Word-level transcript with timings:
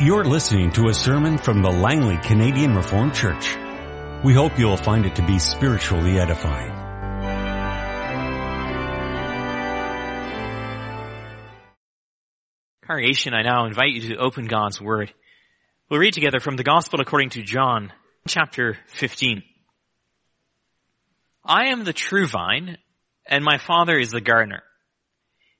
You're 0.00 0.24
listening 0.24 0.72
to 0.72 0.88
a 0.88 0.92
sermon 0.92 1.38
from 1.38 1.62
the 1.62 1.70
Langley 1.70 2.16
Canadian 2.16 2.74
Reformed 2.74 3.14
Church. 3.14 3.56
We 4.24 4.34
hope 4.34 4.58
you'll 4.58 4.76
find 4.76 5.06
it 5.06 5.14
to 5.14 5.22
be 5.24 5.38
spiritually 5.38 6.18
edifying. 6.18 6.72
Congregation, 12.84 13.34
I 13.34 13.42
now 13.42 13.66
invite 13.66 13.90
you 13.90 14.08
to 14.08 14.16
open 14.16 14.46
God's 14.46 14.80
Word. 14.80 15.14
We'll 15.88 16.00
read 16.00 16.14
together 16.14 16.40
from 16.40 16.56
the 16.56 16.64
Gospel 16.64 17.00
according 17.00 17.30
to 17.30 17.42
John, 17.42 17.92
chapter 18.26 18.76
15. 18.88 19.44
I 21.44 21.66
am 21.66 21.84
the 21.84 21.92
true 21.92 22.26
vine, 22.26 22.78
and 23.28 23.44
my 23.44 23.58
Father 23.58 23.96
is 23.96 24.10
the 24.10 24.20
gardener. 24.20 24.64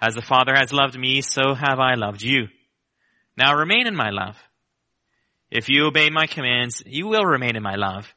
As 0.00 0.14
the 0.14 0.22
Father 0.22 0.54
has 0.56 0.72
loved 0.72 0.98
me, 0.98 1.22
so 1.22 1.54
have 1.54 1.78
I 1.78 1.94
loved 1.94 2.22
you. 2.22 2.48
Now 3.36 3.54
remain 3.54 3.86
in 3.86 3.96
my 3.96 4.10
love. 4.10 4.36
If 5.50 5.68
you 5.68 5.86
obey 5.86 6.10
my 6.10 6.26
commands, 6.26 6.82
you 6.86 7.06
will 7.06 7.24
remain 7.24 7.56
in 7.56 7.62
my 7.62 7.76
love, 7.76 8.12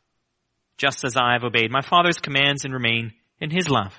just 0.77 1.03
as 1.03 1.15
I 1.15 1.33
have 1.33 1.43
obeyed 1.43 1.71
my 1.71 1.81
Father's 1.81 2.17
commands 2.17 2.65
and 2.65 2.73
remain 2.73 3.13
in 3.39 3.51
his 3.51 3.69
love. 3.69 3.93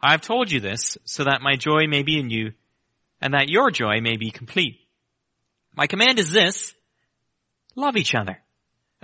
I 0.00 0.12
have 0.12 0.20
told 0.20 0.52
you 0.52 0.60
this 0.60 0.98
so 1.04 1.24
that 1.24 1.42
my 1.42 1.56
joy 1.56 1.86
may 1.88 2.02
be 2.02 2.18
in 2.18 2.30
you 2.30 2.52
and 3.20 3.34
that 3.34 3.48
your 3.48 3.70
joy 3.70 4.00
may 4.00 4.16
be 4.16 4.30
complete. 4.30 4.80
My 5.74 5.86
command 5.86 6.18
is 6.18 6.30
this, 6.30 6.74
love 7.74 7.96
each 7.96 8.14
other 8.14 8.38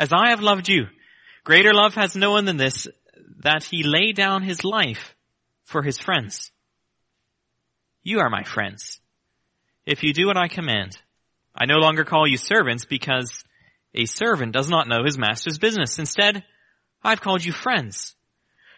as 0.00 0.12
I 0.12 0.30
have 0.30 0.41
loved 0.41 0.68
you. 0.68 0.86
Greater 1.44 1.74
love 1.74 1.94
has 1.94 2.16
no 2.16 2.32
one 2.32 2.46
than 2.46 2.56
this, 2.56 2.88
that 3.42 3.64
he 3.64 3.82
lay 3.82 4.12
down 4.12 4.42
his 4.42 4.64
life 4.64 5.14
for 5.64 5.82
his 5.82 5.98
friends. 5.98 6.50
You 8.02 8.20
are 8.20 8.30
my 8.30 8.42
friends. 8.42 9.00
If 9.86 10.02
you 10.02 10.12
do 10.12 10.26
what 10.26 10.36
I 10.36 10.48
command, 10.48 10.96
I 11.54 11.66
no 11.66 11.76
longer 11.76 12.04
call 12.04 12.26
you 12.26 12.36
servants 12.36 12.84
because 12.84 13.44
a 13.94 14.06
servant 14.06 14.52
does 14.52 14.68
not 14.68 14.88
know 14.88 15.04
his 15.04 15.18
master's 15.18 15.58
business. 15.58 15.98
Instead, 15.98 16.44
I've 17.02 17.20
called 17.20 17.44
you 17.44 17.52
friends. 17.52 18.14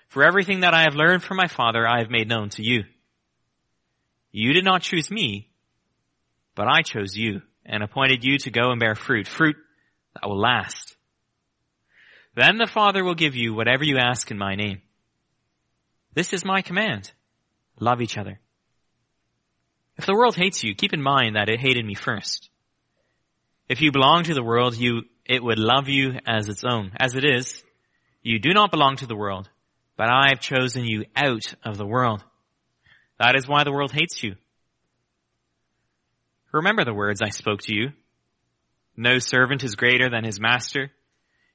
For 0.08 0.24
everything 0.24 0.60
that 0.60 0.74
I 0.74 0.82
have 0.82 0.94
learned 0.94 1.22
from 1.22 1.36
my 1.36 1.46
father, 1.46 1.86
I 1.86 2.00
have 2.00 2.10
made 2.10 2.28
known 2.28 2.50
to 2.50 2.62
you. 2.62 2.84
You 4.30 4.52
did 4.52 4.64
not 4.64 4.82
choose 4.82 5.10
me, 5.10 5.50
but 6.54 6.68
I 6.68 6.82
chose 6.82 7.16
you 7.16 7.42
and 7.64 7.82
appointed 7.82 8.24
you 8.24 8.38
to 8.38 8.50
go 8.50 8.70
and 8.70 8.80
bear 8.80 8.94
fruit, 8.94 9.26
fruit 9.28 9.56
that 10.14 10.28
will 10.28 10.40
last. 10.40 10.96
Then 12.34 12.56
the 12.56 12.66
Father 12.66 13.04
will 13.04 13.14
give 13.14 13.36
you 13.36 13.54
whatever 13.54 13.84
you 13.84 13.98
ask 13.98 14.30
in 14.30 14.38
my 14.38 14.54
name. 14.54 14.80
This 16.14 16.32
is 16.32 16.44
my 16.44 16.62
command. 16.62 17.12
Love 17.78 18.00
each 18.00 18.16
other. 18.16 18.40
If 20.02 20.06
the 20.06 20.16
world 20.16 20.34
hates 20.34 20.64
you, 20.64 20.74
keep 20.74 20.92
in 20.92 21.00
mind 21.00 21.36
that 21.36 21.48
it 21.48 21.60
hated 21.60 21.86
me 21.86 21.94
first. 21.94 22.50
If 23.68 23.80
you 23.80 23.92
belong 23.92 24.24
to 24.24 24.34
the 24.34 24.42
world, 24.42 24.76
you, 24.76 25.02
it 25.24 25.40
would 25.40 25.60
love 25.60 25.88
you 25.88 26.18
as 26.26 26.48
its 26.48 26.64
own. 26.68 26.90
As 26.98 27.14
it 27.14 27.24
is, 27.24 27.62
you 28.20 28.40
do 28.40 28.52
not 28.52 28.72
belong 28.72 28.96
to 28.96 29.06
the 29.06 29.14
world, 29.14 29.48
but 29.96 30.08
I 30.08 30.30
have 30.30 30.40
chosen 30.40 30.86
you 30.86 31.04
out 31.14 31.54
of 31.64 31.78
the 31.78 31.86
world. 31.86 32.24
That 33.20 33.36
is 33.36 33.46
why 33.46 33.62
the 33.62 33.70
world 33.70 33.92
hates 33.92 34.24
you. 34.24 34.34
Remember 36.50 36.84
the 36.84 36.92
words 36.92 37.22
I 37.22 37.28
spoke 37.28 37.62
to 37.62 37.72
you. 37.72 37.92
No 38.96 39.20
servant 39.20 39.62
is 39.62 39.76
greater 39.76 40.10
than 40.10 40.24
his 40.24 40.40
master. 40.40 40.90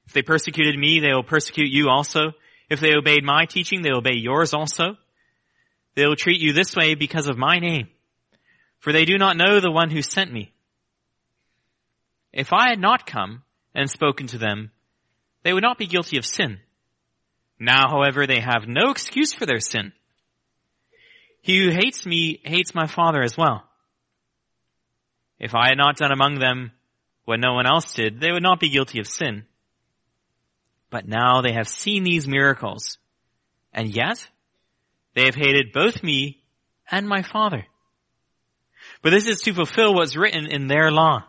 If 0.06 0.14
they 0.14 0.22
persecuted 0.22 0.78
me, 0.78 1.00
they 1.00 1.12
will 1.12 1.22
persecute 1.22 1.70
you 1.70 1.90
also. 1.90 2.32
If 2.70 2.80
they 2.80 2.94
obeyed 2.94 3.24
my 3.24 3.44
teaching, 3.44 3.82
they 3.82 3.90
will 3.90 3.98
obey 3.98 4.16
yours 4.16 4.54
also. 4.54 4.96
They 5.96 6.06
will 6.06 6.16
treat 6.16 6.40
you 6.40 6.54
this 6.54 6.74
way 6.74 6.94
because 6.94 7.28
of 7.28 7.36
my 7.36 7.58
name. 7.58 7.88
For 8.78 8.92
they 8.92 9.04
do 9.04 9.18
not 9.18 9.36
know 9.36 9.60
the 9.60 9.70
one 9.70 9.90
who 9.90 10.02
sent 10.02 10.32
me. 10.32 10.52
If 12.32 12.52
I 12.52 12.68
had 12.70 12.78
not 12.78 13.06
come 13.06 13.42
and 13.74 13.90
spoken 13.90 14.26
to 14.28 14.38
them, 14.38 14.70
they 15.42 15.52
would 15.52 15.62
not 15.62 15.78
be 15.78 15.86
guilty 15.86 16.18
of 16.18 16.26
sin. 16.26 16.58
Now, 17.58 17.88
however, 17.88 18.26
they 18.26 18.40
have 18.40 18.68
no 18.68 18.90
excuse 18.90 19.32
for 19.32 19.46
their 19.46 19.60
sin. 19.60 19.92
He 21.40 21.64
who 21.64 21.70
hates 21.70 22.04
me 22.06 22.40
hates 22.44 22.74
my 22.74 22.86
Father 22.86 23.22
as 23.22 23.36
well. 23.36 23.64
If 25.38 25.54
I 25.54 25.68
had 25.68 25.78
not 25.78 25.96
done 25.96 26.12
among 26.12 26.38
them 26.38 26.72
what 27.24 27.40
no 27.40 27.54
one 27.54 27.66
else 27.66 27.94
did, 27.94 28.20
they 28.20 28.32
would 28.32 28.42
not 28.42 28.60
be 28.60 28.68
guilty 28.68 29.00
of 29.00 29.06
sin. 29.06 29.44
But 30.90 31.06
now 31.06 31.40
they 31.40 31.52
have 31.52 31.68
seen 31.68 32.02
these 32.02 32.26
miracles, 32.26 32.98
and 33.72 33.94
yet 33.94 34.28
they 35.14 35.26
have 35.26 35.34
hated 35.34 35.72
both 35.72 36.02
me 36.02 36.42
and 36.90 37.08
my 37.08 37.22
Father. 37.22 37.66
But 39.02 39.10
this 39.10 39.28
is 39.28 39.40
to 39.42 39.54
fulfill 39.54 39.94
what's 39.94 40.16
written 40.16 40.46
in 40.46 40.66
their 40.66 40.90
law. 40.90 41.24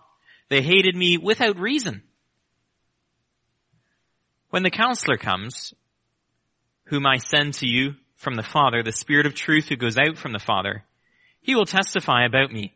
They 0.50 0.62
hated 0.62 0.96
me 0.96 1.18
without 1.18 1.60
reason. 1.60 2.02
When 4.50 4.64
the 4.64 4.72
counselor 4.72 5.18
comes, 5.18 5.74
whom 6.86 7.06
I 7.06 7.18
send 7.18 7.54
to 7.56 7.68
you 7.68 7.94
from 8.16 8.36
the 8.36 8.44
Father, 8.44 8.82
the 8.82 8.92
Spirit 8.92 9.28
of 9.28 9.36
truth 9.36 9.70
who 9.70 9.76
goes 9.76 9.98
out 9.98 10.18
from 10.18 10.34
the 10.34 10.40
Father, 10.40 10.84
he 11.42 11.56
will 11.56 11.66
testify 11.66 12.26
about 12.26 12.52
me. 12.52 12.74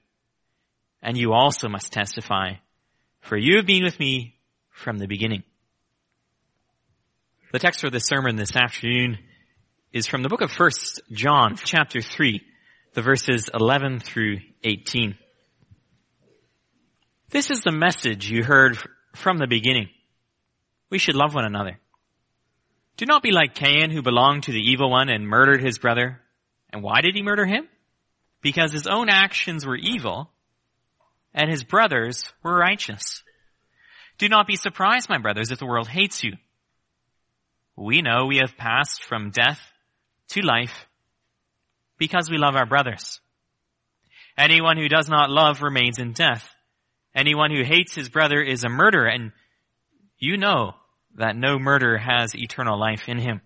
And 1.01 1.17
you 1.17 1.33
also 1.33 1.67
must 1.67 1.91
testify, 1.91 2.53
for 3.21 3.37
you 3.37 3.57
have 3.57 3.65
been 3.65 3.83
with 3.83 3.99
me 3.99 4.35
from 4.69 4.99
the 4.99 5.07
beginning. 5.07 5.43
The 7.51 7.59
text 7.59 7.81
for 7.81 7.89
this 7.89 8.07
sermon 8.07 8.35
this 8.35 8.55
afternoon 8.55 9.17
is 9.91 10.07
from 10.07 10.23
the 10.23 10.29
book 10.29 10.41
of 10.41 10.51
1 10.51 10.71
John, 11.11 11.55
chapter 11.55 12.01
3, 12.01 12.41
the 12.93 13.01
verses 13.01 13.49
11 13.53 13.99
through 13.99 14.39
18. 14.63 15.15
This 17.29 17.49
is 17.49 17.61
the 17.61 17.71
message 17.71 18.29
you 18.29 18.43
heard 18.43 18.77
from 19.15 19.37
the 19.37 19.47
beginning. 19.47 19.89
We 20.89 20.99
should 20.99 21.15
love 21.15 21.33
one 21.33 21.45
another. 21.45 21.79
Do 22.97 23.07
not 23.07 23.23
be 23.23 23.31
like 23.31 23.55
Cain 23.55 23.89
who 23.89 24.03
belonged 24.03 24.43
to 24.43 24.51
the 24.51 24.61
evil 24.61 24.91
one 24.91 25.09
and 25.09 25.27
murdered 25.27 25.63
his 25.63 25.79
brother. 25.79 26.21
And 26.71 26.83
why 26.83 27.01
did 27.01 27.15
he 27.15 27.23
murder 27.23 27.45
him? 27.45 27.67
Because 28.41 28.71
his 28.71 28.85
own 28.85 29.09
actions 29.09 29.65
were 29.65 29.75
evil 29.75 30.29
and 31.33 31.49
his 31.49 31.63
brothers 31.63 32.31
were 32.43 32.55
righteous. 32.55 33.23
Do 34.19 34.29
not 34.29 34.45
be 34.45 34.56
surprised, 34.56 35.09
my 35.09 35.18
brothers, 35.18 35.50
if 35.50 35.57
the 35.57 35.65
world 35.65 35.88
hates 35.88 36.23
you. 36.23 36.33
We 37.75 38.03
know 38.03 38.25
we 38.27 38.38
have 38.38 38.56
passed 38.56 39.03
from 39.03 39.31
death 39.31 39.59
to 40.29 40.41
life 40.41 40.85
because 42.03 42.29
we 42.29 42.38
love 42.38 42.57
our 42.57 42.65
brothers. 42.65 43.21
Anyone 44.38 44.75
who 44.75 44.89
does 44.89 45.07
not 45.07 45.29
love 45.29 45.61
remains 45.61 46.00
in 46.00 46.11
death. 46.11 46.45
Anyone 47.15 47.50
who 47.50 47.63
hates 47.63 47.95
his 47.95 48.09
brother 48.09 48.41
is 48.41 48.65
a 48.65 48.69
murderer, 48.69 49.07
and 49.07 49.31
you 50.19 50.35
know 50.35 50.73
that 51.15 51.38
no 51.38 51.57
murderer 51.57 51.97
has 51.97 52.35
eternal 52.35 52.77
life 52.77 53.07
in 53.07 53.19
him. 53.19 53.39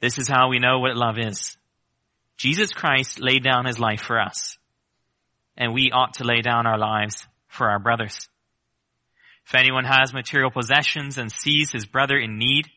This 0.00 0.16
is 0.16 0.26
how 0.26 0.48
we 0.48 0.58
know 0.58 0.78
what 0.78 0.96
love 0.96 1.18
is. 1.18 1.54
Jesus 2.38 2.72
Christ 2.72 3.20
laid 3.20 3.44
down 3.44 3.66
his 3.66 3.78
life 3.78 4.00
for 4.00 4.18
us, 4.18 4.56
and 5.58 5.74
we 5.74 5.90
ought 5.92 6.14
to 6.14 6.24
lay 6.24 6.40
down 6.40 6.66
our 6.66 6.78
lives 6.78 7.26
for 7.46 7.68
our 7.68 7.78
brothers. 7.78 8.26
If 9.46 9.54
anyone 9.54 9.84
has 9.84 10.14
material 10.14 10.50
possessions 10.50 11.18
and 11.18 11.30
sees 11.30 11.72
his 11.72 11.84
brother 11.84 12.16
in 12.16 12.38
need, 12.38 12.68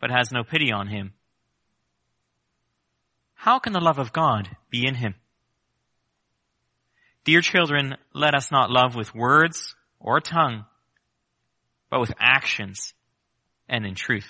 but 0.00 0.12
has 0.12 0.30
no 0.30 0.44
pity 0.44 0.70
on 0.70 0.86
him, 0.86 1.14
how 3.44 3.58
can 3.58 3.74
the 3.74 3.78
love 3.80 3.98
of 3.98 4.10
God 4.10 4.48
be 4.70 4.86
in 4.86 4.94
him? 4.94 5.14
Dear 7.26 7.42
children, 7.42 7.94
let 8.14 8.34
us 8.34 8.50
not 8.50 8.70
love 8.70 8.94
with 8.94 9.14
words 9.14 9.74
or 10.00 10.18
tongue, 10.18 10.64
but 11.90 12.00
with 12.00 12.14
actions 12.18 12.94
and 13.68 13.84
in 13.84 13.96
truth. 13.96 14.26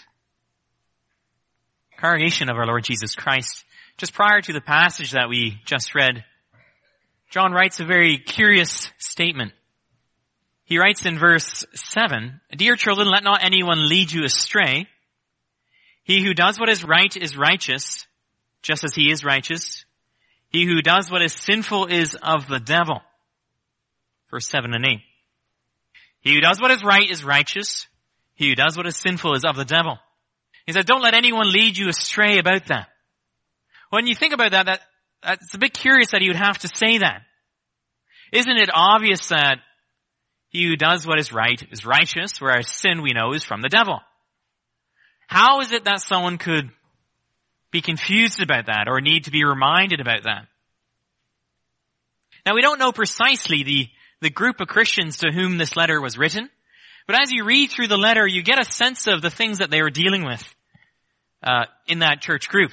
Congregation 1.96 2.50
of 2.50 2.56
our 2.56 2.66
Lord 2.66 2.82
Jesus 2.82 3.14
Christ, 3.14 3.64
just 3.98 4.14
prior 4.14 4.40
to 4.40 4.52
the 4.52 4.60
passage 4.60 5.12
that 5.12 5.28
we 5.28 5.60
just 5.64 5.94
read, 5.94 6.24
John 7.30 7.52
writes 7.52 7.78
a 7.78 7.84
very 7.84 8.18
curious 8.18 8.90
statement. 8.98 9.52
He 10.64 10.78
writes 10.78 11.06
in 11.06 11.20
verse 11.20 11.64
7, 11.72 12.40
Dear 12.56 12.74
children, 12.74 13.06
let 13.06 13.22
not 13.22 13.44
anyone 13.44 13.88
lead 13.88 14.10
you 14.10 14.24
astray. 14.24 14.88
He 16.02 16.24
who 16.24 16.34
does 16.34 16.58
what 16.58 16.68
is 16.68 16.82
right 16.82 17.16
is 17.16 17.36
righteous, 17.36 18.08
just 18.64 18.82
as 18.82 18.94
he 18.94 19.12
is 19.12 19.24
righteous. 19.24 19.84
He 20.48 20.64
who 20.64 20.82
does 20.82 21.10
what 21.10 21.22
is 21.22 21.32
sinful 21.32 21.86
is 21.86 22.16
of 22.20 22.48
the 22.48 22.58
devil. 22.58 23.00
Verse 24.30 24.48
7 24.48 24.74
and 24.74 24.84
8. 24.84 24.98
He 26.20 26.34
who 26.34 26.40
does 26.40 26.60
what 26.60 26.70
is 26.70 26.82
right 26.82 27.08
is 27.08 27.22
righteous. 27.22 27.86
He 28.34 28.48
who 28.48 28.54
does 28.54 28.76
what 28.76 28.86
is 28.86 28.96
sinful 28.96 29.34
is 29.34 29.44
of 29.44 29.56
the 29.56 29.64
devil. 29.64 29.98
He 30.66 30.72
says, 30.72 30.86
don't 30.86 31.02
let 31.02 31.14
anyone 31.14 31.52
lead 31.52 31.76
you 31.76 31.88
astray 31.88 32.38
about 32.38 32.66
that. 32.66 32.88
When 33.90 34.06
you 34.06 34.14
think 34.14 34.32
about 34.32 34.52
that, 34.52 34.66
that 34.66 34.80
it's 35.40 35.54
a 35.54 35.58
bit 35.58 35.74
curious 35.74 36.10
that 36.12 36.22
he 36.22 36.28
would 36.28 36.36
have 36.36 36.58
to 36.58 36.68
say 36.68 36.98
that. 36.98 37.20
Isn't 38.32 38.56
it 38.56 38.70
obvious 38.72 39.28
that 39.28 39.58
he 40.48 40.66
who 40.66 40.76
does 40.76 41.06
what 41.06 41.18
is 41.18 41.32
right 41.32 41.62
is 41.70 41.84
righteous, 41.84 42.40
whereas 42.40 42.68
sin 42.68 43.02
we 43.02 43.12
know 43.12 43.34
is 43.34 43.44
from 43.44 43.60
the 43.60 43.68
devil? 43.68 44.00
How 45.26 45.60
is 45.60 45.72
it 45.72 45.84
that 45.84 46.00
someone 46.00 46.38
could 46.38 46.70
be 47.74 47.82
confused 47.82 48.40
about 48.40 48.66
that 48.66 48.86
or 48.86 49.00
need 49.00 49.24
to 49.24 49.32
be 49.32 49.44
reminded 49.44 50.00
about 50.00 50.22
that. 50.22 50.46
Now 52.46 52.54
we 52.54 52.62
don't 52.62 52.78
know 52.78 52.92
precisely 52.92 53.64
the, 53.64 53.88
the 54.20 54.30
group 54.30 54.60
of 54.60 54.68
Christians 54.68 55.18
to 55.18 55.32
whom 55.32 55.58
this 55.58 55.76
letter 55.76 56.00
was 56.00 56.16
written, 56.16 56.48
but 57.08 57.20
as 57.20 57.32
you 57.32 57.44
read 57.44 57.70
through 57.70 57.88
the 57.88 57.98
letter, 57.98 58.26
you 58.26 58.42
get 58.42 58.60
a 58.60 58.64
sense 58.64 59.08
of 59.08 59.22
the 59.22 59.30
things 59.30 59.58
that 59.58 59.70
they 59.70 59.82
were 59.82 59.90
dealing 59.90 60.24
with 60.24 60.42
uh, 61.42 61.64
in 61.88 61.98
that 61.98 62.20
church 62.20 62.48
group. 62.48 62.70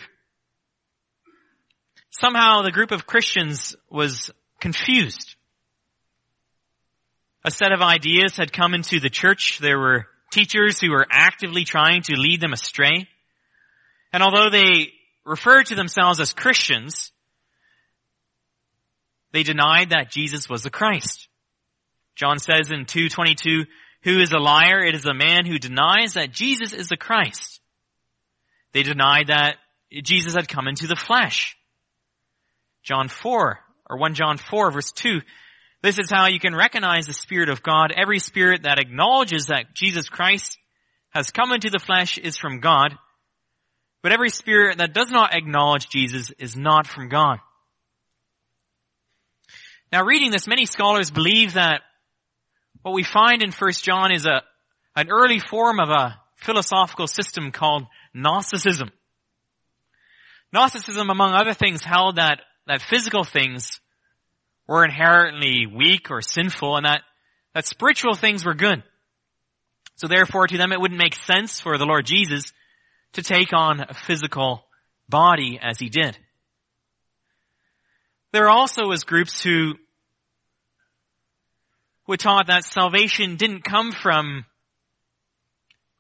Somehow 2.12 2.62
the 2.62 2.72
group 2.72 2.92
of 2.92 3.08
Christians 3.08 3.76
was 3.90 4.30
confused. 4.60 5.36
A 7.44 7.50
set 7.50 7.72
of 7.72 7.82
ideas 7.82 8.38
had 8.38 8.54
come 8.54 8.76
into 8.76 9.00
the 9.00 9.10
church. 9.10 9.58
There 9.60 9.80
were 9.80 10.06
teachers 10.32 10.80
who 10.80 10.92
were 10.92 11.08
actively 11.10 11.64
trying 11.64 12.04
to 12.04 12.16
lead 12.16 12.40
them 12.40 12.54
astray. 12.54 13.08
And 14.14 14.24
although 14.24 14.50
they 14.50 14.92
referred 15.26 15.68
to 15.68 15.76
themselves 15.76 16.20
as 16.20 16.34
Christians, 16.34 17.12
they 19.32 19.44
denied 19.44 19.92
that 19.92 20.12
Jesus 20.12 20.50
was 20.50 20.64
the 20.64 20.70
Christ. 20.70 21.28
John 22.16 22.40
says 22.40 22.72
in 22.72 22.86
222, 22.86 23.66
who 24.04 24.20
is 24.20 24.34
a 24.34 24.40
liar? 24.40 24.84
It 24.84 24.96
is 24.96 25.06
a 25.06 25.14
man 25.14 25.46
who 25.46 25.60
denies 25.60 26.14
that 26.14 26.32
Jesus 26.32 26.74
is 26.74 26.90
the 26.90 26.98
Christ. 26.98 27.62
They 28.74 28.84
denied 28.84 29.28
that 29.28 29.58
Jesus 30.04 30.34
had 30.34 30.48
come 30.48 30.68
into 30.68 30.88
the 30.88 30.96
flesh. 30.96 31.56
John 32.84 33.10
4, 33.10 33.60
or 33.90 33.98
1 33.98 34.14
John 34.16 34.38
4 34.38 34.72
verse 34.72 34.92
2, 34.92 35.22
this 35.82 35.98
is 35.98 36.12
how 36.12 36.28
you 36.28 36.40
can 36.40 36.56
recognize 36.56 37.08
the 37.08 37.14
Spirit 37.14 37.50
of 37.50 37.64
God. 37.64 37.92
Every 37.96 38.20
spirit 38.20 38.64
that 38.64 38.80
acknowledges 38.80 39.48
that 39.48 39.74
Jesus 39.74 40.10
Christ 40.10 40.58
has 41.10 41.32
come 41.32 41.52
into 41.52 41.70
the 41.70 41.80
flesh 41.80 42.18
is 42.18 42.38
from 42.38 42.60
God. 42.60 42.94
But 44.02 44.12
every 44.12 44.30
spirit 44.30 44.80
that 44.80 44.94
does 44.94 45.12
not 45.12 45.34
acknowledge 45.34 45.90
Jesus 45.90 46.32
is 46.40 46.56
not 46.56 46.88
from 46.88 47.10
God. 47.10 47.40
Now 49.92 50.04
reading 50.04 50.32
this, 50.32 50.48
many 50.48 50.66
scholars 50.66 51.12
believe 51.12 51.54
that 51.54 51.82
what 52.82 52.96
we 52.96 53.04
find 53.04 53.44
in 53.44 53.52
1 53.52 53.72
John 53.74 54.12
is 54.12 54.26
a, 54.26 54.42
an 54.96 55.10
early 55.12 55.40
form 55.40 55.80
of 55.80 55.90
a 55.90 56.20
philosophical 56.38 57.08
system 57.08 57.52
called 57.52 57.86
Gnosticism. 58.14 58.90
Gnosticism, 60.52 61.10
among 61.10 61.34
other 61.34 61.54
things, 61.54 61.84
held 61.84 62.16
that, 62.16 62.42
that 62.68 62.82
physical 62.82 63.24
things 63.24 63.80
were 64.68 64.84
inherently 64.84 65.68
weak 65.68 66.10
or 66.10 66.22
sinful 66.22 66.78
and 66.78 66.86
that, 66.86 67.02
that 67.54 67.66
spiritual 67.66 68.16
things 68.16 68.46
were 68.46 68.54
good. 68.54 68.84
So 69.96 70.08
therefore 70.08 70.48
to 70.48 70.58
them 70.58 70.72
it 70.72 70.82
wouldn't 70.82 71.00
make 71.00 71.16
sense 71.16 71.60
for 71.60 71.78
the 71.78 71.86
Lord 71.86 72.06
Jesus 72.06 72.54
to 73.14 73.24
take 73.24 73.54
on 73.54 73.82
a 73.82 73.94
physical 73.94 74.66
body 75.10 75.60
as 75.62 75.80
he 75.80 75.90
did. 75.90 76.18
There 78.32 78.50
also 78.50 78.88
was 78.88 79.04
groups 79.04 79.44
who 79.44 79.74
who 82.06 82.18
taught 82.18 82.48
that 82.48 82.66
salvation 82.66 83.36
didn't 83.36 83.64
come 83.64 83.92
from 83.92 84.46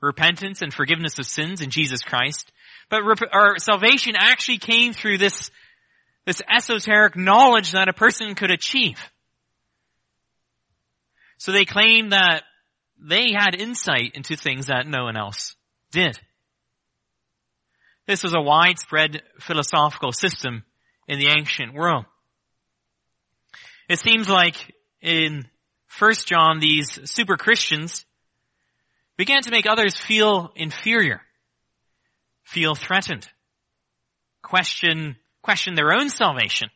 repentance 0.01 0.61
and 0.61 0.73
forgiveness 0.73 1.19
of 1.19 1.25
sins 1.25 1.61
in 1.61 1.69
Jesus 1.69 2.01
Christ, 2.01 2.51
but 2.89 3.03
rep- 3.03 3.59
salvation 3.59 4.15
actually 4.17 4.57
came 4.57 4.93
through 4.93 5.19
this, 5.19 5.51
this 6.25 6.41
esoteric 6.53 7.15
knowledge 7.15 7.71
that 7.71 7.87
a 7.87 7.93
person 7.93 8.35
could 8.35 8.51
achieve. 8.51 8.99
So 11.37 11.51
they 11.51 11.65
claimed 11.65 12.11
that 12.11 12.43
they 12.99 13.31
had 13.35 13.55
insight 13.55 14.11
into 14.15 14.35
things 14.35 14.67
that 14.67 14.87
no 14.87 15.05
one 15.05 15.17
else 15.17 15.55
did. 15.91 16.19
This 18.07 18.24
was 18.24 18.33
a 18.33 18.42
widespread 18.42 19.21
philosophical 19.39 20.12
system 20.12 20.63
in 21.07 21.19
the 21.19 21.27
ancient 21.27 21.74
world. 21.74 22.06
It 23.88 24.00
seems 24.00 24.30
like 24.30 24.56
in 25.01 25.45
1 26.00 26.13
John, 26.25 26.59
these 26.59 27.00
super 27.09 27.36
Christians 27.36 28.06
began 29.18 29.42
to 29.44 29.51
make 29.51 29.65
others 29.68 29.98
feel 29.98 30.51
inferior, 30.56 31.21
feel 32.44 32.75
threatened, 32.75 33.27
question, 34.42 35.18
question 35.42 35.75
their 35.75 35.92
own 35.92 36.09
salvation, 36.09 36.69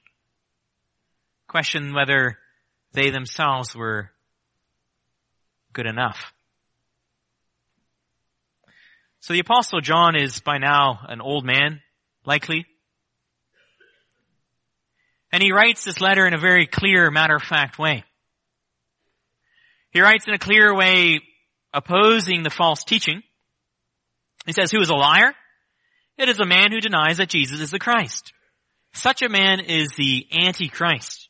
question 1.47 1.93
whether 1.93 2.37
they 2.91 3.09
themselves 3.09 3.75
were 3.75 4.11
good 5.73 5.87
enough. 5.87 6.34
So 9.25 9.33
the 9.33 9.39
apostle 9.39 9.81
John 9.81 10.15
is 10.15 10.39
by 10.41 10.59
now 10.59 10.99
an 11.09 11.19
old 11.19 11.43
man, 11.43 11.81
likely. 12.27 12.67
And 15.31 15.41
he 15.41 15.51
writes 15.51 15.83
this 15.83 15.99
letter 15.99 16.27
in 16.27 16.35
a 16.35 16.39
very 16.39 16.67
clear, 16.67 17.09
matter-of-fact 17.09 17.79
way. 17.79 18.03
He 19.89 19.99
writes 19.99 20.27
in 20.27 20.35
a 20.35 20.37
clear 20.37 20.75
way 20.75 21.21
opposing 21.73 22.43
the 22.43 22.51
false 22.51 22.83
teaching. 22.83 23.23
He 24.45 24.53
says, 24.53 24.69
who 24.69 24.79
is 24.79 24.91
a 24.91 24.95
liar? 24.95 25.33
It 26.19 26.29
is 26.29 26.39
a 26.39 26.45
man 26.45 26.71
who 26.71 26.79
denies 26.79 27.17
that 27.17 27.29
Jesus 27.29 27.59
is 27.59 27.71
the 27.71 27.79
Christ. 27.79 28.31
Such 28.93 29.23
a 29.23 29.27
man 29.27 29.59
is 29.59 29.89
the 29.97 30.27
Antichrist. 30.31 31.29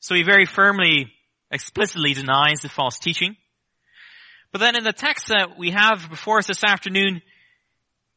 So 0.00 0.16
he 0.16 0.24
very 0.24 0.44
firmly, 0.44 1.12
explicitly 1.52 2.14
denies 2.14 2.62
the 2.62 2.68
false 2.68 2.98
teaching. 2.98 3.36
But 4.58 4.72
then 4.72 4.76
in 4.76 4.82
the 4.82 4.92
text 4.92 5.28
that 5.28 5.56
we 5.56 5.70
have 5.70 6.10
before 6.10 6.38
us 6.38 6.48
this 6.48 6.64
afternoon, 6.64 7.22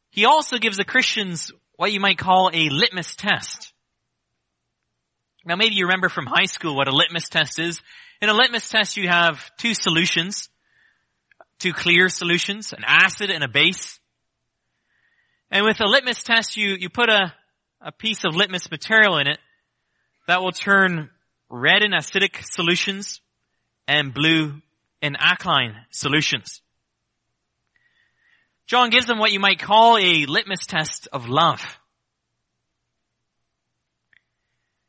he 0.10 0.26
also 0.26 0.58
gives 0.58 0.76
the 0.76 0.84
Christians 0.84 1.52
what 1.76 1.92
you 1.92 2.00
might 2.00 2.18
call 2.18 2.50
a 2.52 2.70
litmus 2.70 3.16
test. 3.16 3.72
Now 5.46 5.56
maybe 5.56 5.76
you 5.76 5.86
remember 5.86 6.10
from 6.10 6.26
high 6.26 6.46
school 6.46 6.76
what 6.76 6.88
a 6.88 6.96
litmus 6.96 7.30
test 7.30 7.60
is. 7.60 7.80
In 8.24 8.30
a 8.30 8.34
litmus 8.34 8.68
test 8.68 8.98
you 8.98 9.08
have 9.08 9.52
two 9.58 9.76
solutions, 9.76 10.50
two 11.60 11.74
clear 11.74 12.10
solutions, 12.10 12.74
an 12.74 12.84
acid 12.88 13.30
and 13.30 13.44
a 13.44 13.48
base. 13.48 14.00
And 15.52 15.64
with 15.64 15.80
a 15.80 15.86
litmus 15.86 16.24
test 16.24 16.58
you, 16.58 16.76
you 16.80 16.90
put 16.90 17.10
a, 17.10 17.36
a 17.82 17.92
piece 17.92 18.24
of 18.24 18.36
litmus 18.36 18.72
material 18.72 19.20
in 19.20 19.28
it 19.28 19.38
that 20.28 20.42
will 20.42 20.54
turn 20.54 21.12
red 21.52 21.84
in 21.84 21.92
acidic 21.92 22.44
solutions 22.44 23.22
and 23.88 24.12
blue 24.12 24.60
in 25.02 25.16
alkaline 25.16 25.76
solutions. 25.90 26.62
John 28.68 28.90
gives 28.90 29.06
them 29.06 29.20
what 29.20 29.32
you 29.32 29.40
might 29.40 29.60
call 29.60 29.98
a 29.98 30.26
litmus 30.26 30.66
test 30.66 31.08
of 31.12 31.28
love. 31.28 31.62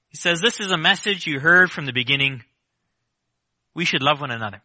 He 0.08 0.16
says, 0.18 0.40
this 0.40 0.60
is 0.60 0.70
a 0.70 0.76
message 0.76 1.26
you 1.26 1.40
heard 1.40 1.70
from 1.70 1.86
the 1.86 1.92
beginning. 1.92 2.44
We 3.74 3.84
should 3.84 4.02
love 4.02 4.20
one 4.20 4.30
another. 4.30 4.60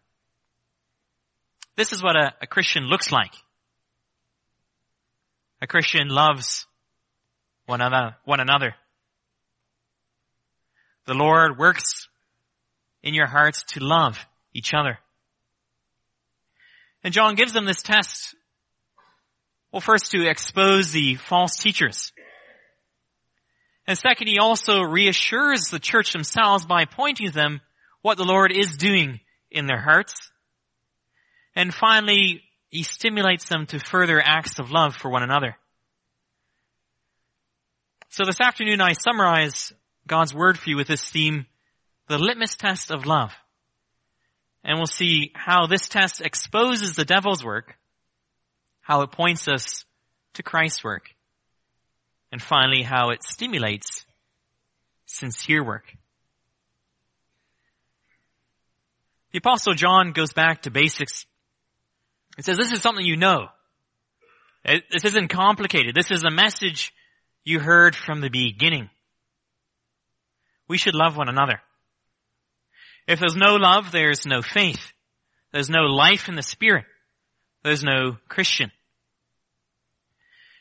This 1.77 1.93
is 1.93 2.03
what 2.03 2.15
a, 2.15 2.33
a 2.41 2.47
Christian 2.47 2.83
looks 2.83 3.11
like. 3.11 3.31
A 5.61 5.67
Christian 5.67 6.09
loves 6.09 6.67
one 7.65 7.81
another, 7.81 8.17
one 8.25 8.39
another. 8.39 8.75
The 11.05 11.13
Lord 11.13 11.57
works 11.57 12.09
in 13.01 13.13
your 13.13 13.27
hearts 13.27 13.63
to 13.69 13.79
love 13.79 14.27
each 14.53 14.73
other. 14.73 14.99
And 17.03 17.13
John 17.13 17.35
gives 17.35 17.53
them 17.53 17.65
this 17.65 17.81
test. 17.81 18.35
Well, 19.71 19.81
first 19.81 20.11
to 20.11 20.27
expose 20.27 20.91
the 20.91 21.15
false 21.15 21.57
teachers. 21.57 22.11
And 23.85 23.97
second, 23.97 24.27
he 24.27 24.39
also 24.39 24.81
reassures 24.81 25.69
the 25.69 25.79
church 25.79 26.11
themselves 26.11 26.65
by 26.65 26.85
pointing 26.85 27.27
to 27.27 27.33
them 27.33 27.61
what 28.01 28.17
the 28.17 28.25
Lord 28.25 28.51
is 28.51 28.75
doing 28.75 29.19
in 29.49 29.65
their 29.65 29.81
hearts. 29.81 30.31
And 31.55 31.73
finally, 31.73 32.43
he 32.69 32.83
stimulates 32.83 33.47
them 33.47 33.65
to 33.67 33.79
further 33.79 34.21
acts 34.21 34.59
of 34.59 34.71
love 34.71 34.95
for 34.95 35.09
one 35.09 35.23
another. 35.23 35.55
So 38.09 38.25
this 38.25 38.41
afternoon 38.41 38.81
I 38.81 38.93
summarize 38.93 39.73
God's 40.05 40.33
word 40.33 40.57
for 40.57 40.69
you 40.69 40.77
with 40.77 40.87
this 40.87 41.03
theme, 41.03 41.45
the 42.07 42.17
litmus 42.17 42.55
test 42.55 42.91
of 42.91 43.05
love. 43.05 43.33
And 44.67 44.77
we'll 44.77 44.85
see 44.85 45.31
how 45.33 45.65
this 45.65 45.87
test 45.87 46.21
exposes 46.21 46.95
the 46.95 47.05
devil's 47.05 47.43
work, 47.43 47.77
how 48.81 49.01
it 49.01 49.11
points 49.11 49.47
us 49.47 49.85
to 50.33 50.43
Christ's 50.43 50.83
work, 50.83 51.09
and 52.33 52.41
finally 52.41 52.83
how 52.83 53.11
it 53.11 53.23
stimulates 53.23 54.05
sincere 55.05 55.63
work. 55.63 55.85
The 59.31 59.39
apostle 59.39 59.73
John 59.73 60.11
goes 60.11 60.33
back 60.33 60.63
to 60.63 60.69
basics. 60.69 61.25
He 62.35 62.41
says, 62.41 62.57
this 62.57 62.73
is 62.73 62.81
something 62.81 63.05
you 63.05 63.15
know. 63.15 63.47
This 64.65 65.05
isn't 65.05 65.29
complicated. 65.29 65.95
This 65.95 66.11
is 66.11 66.25
a 66.25 66.29
message 66.29 66.91
you 67.45 67.59
heard 67.59 67.95
from 67.95 68.19
the 68.19 68.29
beginning. 68.29 68.89
We 70.67 70.77
should 70.77 70.95
love 70.95 71.15
one 71.15 71.29
another. 71.29 71.61
If 73.07 73.19
there's 73.19 73.35
no 73.35 73.55
love, 73.55 73.91
there's 73.91 74.25
no 74.25 74.41
faith. 74.41 74.91
There's 75.53 75.69
no 75.69 75.83
life 75.83 76.27
in 76.27 76.35
the 76.35 76.43
Spirit. 76.43 76.85
There's 77.63 77.83
no 77.83 78.17
Christian. 78.27 78.71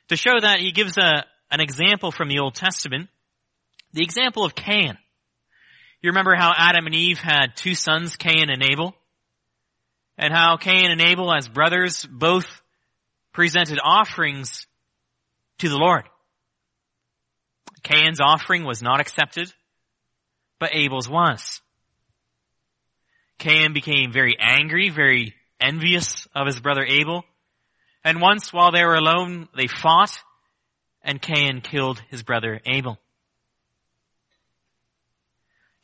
To 0.09 0.17
show 0.17 0.39
that, 0.41 0.61
he 0.61 0.71
gives 0.71 0.97
a, 0.97 1.25
an 1.51 1.61
example 1.61 2.13
from 2.13 2.29
the 2.29 2.39
Old 2.39 2.55
Testament. 2.55 3.09
The 3.93 4.03
example 4.03 4.45
of 4.45 4.55
Cain. 4.55 4.97
You 6.01 6.11
remember 6.11 6.37
how 6.37 6.53
Adam 6.57 6.87
and 6.87 6.95
Eve 6.95 7.19
had 7.19 7.57
two 7.57 7.75
sons, 7.75 8.17
Cain 8.17 8.49
and 8.49 8.63
Abel? 8.63 8.95
And 10.17 10.33
how 10.33 10.57
Cain 10.57 10.91
and 10.91 11.01
Abel 11.01 11.35
as 11.35 11.49
brothers 11.49 12.07
both 12.09 12.47
presented 13.33 13.81
offerings 13.83 14.67
to 15.59 15.69
the 15.69 15.77
Lord. 15.77 16.05
Cain's 17.83 18.21
offering 18.21 18.65
was 18.65 18.83
not 18.83 19.01
accepted, 19.01 19.53
but 20.59 20.75
Abel's 20.75 21.09
was. 21.09 21.61
Cain 23.39 23.73
became 23.73 24.13
very 24.13 24.37
angry, 24.39 24.89
very 24.91 25.35
envious 25.61 26.27
of 26.35 26.47
his 26.47 26.61
brother 26.61 26.85
Abel. 26.85 27.25
And 28.05 28.21
once 28.21 28.53
while 28.53 28.73
they 28.73 28.85
were 28.85 28.95
alone, 28.95 29.49
they 29.57 29.67
fought 29.67 30.19
and 31.03 31.23
Cain 31.23 31.61
killed 31.61 32.03
his 32.11 32.23
brother 32.23 32.61
Abel. 32.67 32.99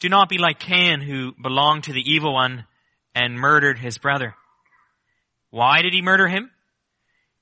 Do 0.00 0.09
not 0.09 0.28
be 0.28 0.38
like 0.38 0.59
Cain 0.59 1.00
who 1.00 1.32
belonged 1.40 1.85
to 1.85 1.92
the 1.92 2.02
evil 2.04 2.35
one 2.35 2.64
and 3.14 3.37
murdered 3.37 3.78
his 3.78 3.99
brother. 3.99 4.35
Why 5.50 5.82
did 5.82 5.92
he 5.92 6.02
murder 6.02 6.26
him? 6.26 6.50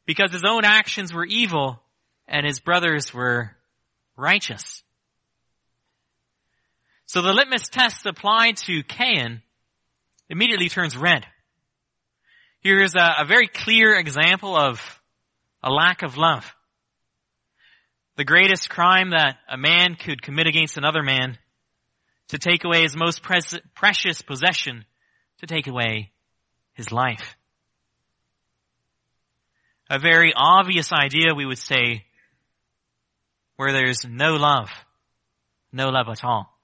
Because 0.05 0.33
his 0.33 0.45
own 0.45 0.65
actions 0.65 1.15
were 1.15 1.25
evil 1.25 1.81
and 2.29 2.45
his 2.45 2.61
brothers 2.61 3.15
were 3.15 3.57
righteous. 4.17 4.83
So 7.07 7.23
the 7.23 7.33
litmus 7.33 7.69
test 7.69 8.05
applied 8.05 8.59
to 8.59 8.83
Cain 8.83 9.43
immediately 10.31 10.69
turns 10.69 10.97
red. 10.97 11.27
Here's 12.61 12.95
a, 12.95 13.17
a 13.19 13.25
very 13.27 13.49
clear 13.49 13.99
example 13.99 14.57
of 14.57 14.81
a 15.63 15.71
lack 15.71 16.03
of 16.03 16.17
love. 16.17 16.55
The 18.17 18.25
greatest 18.25 18.71
crime 18.71 19.11
that 19.11 19.37
a 19.49 19.59
man 19.59 19.97
could 19.97 20.23
commit 20.23 20.47
against 20.47 20.79
another 20.79 21.03
man 21.03 21.37
to 22.29 22.39
take 22.39 22.65
away 22.65 22.83
his 22.83 22.97
most 22.97 23.23
precious 23.23 24.23
possession, 24.23 24.85
to 25.41 25.47
take 25.47 25.67
away 25.67 26.13
his 26.75 26.93
life. 26.93 27.37
A 29.89 29.99
very 29.99 30.33
obvious 30.37 30.93
idea, 30.93 31.35
we 31.35 31.47
would 31.47 31.59
say, 31.59 32.05
where 33.57 33.73
there's 33.73 34.05
no 34.09 34.35
love, 34.35 34.71
no 35.73 35.89
love 35.89 36.09
at 36.09 36.23
all. 36.23 36.60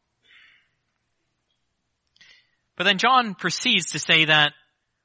But 2.76 2.84
then 2.84 2.98
John 2.98 3.34
proceeds 3.34 3.92
to 3.92 3.98
say 3.98 4.26
that 4.26 4.52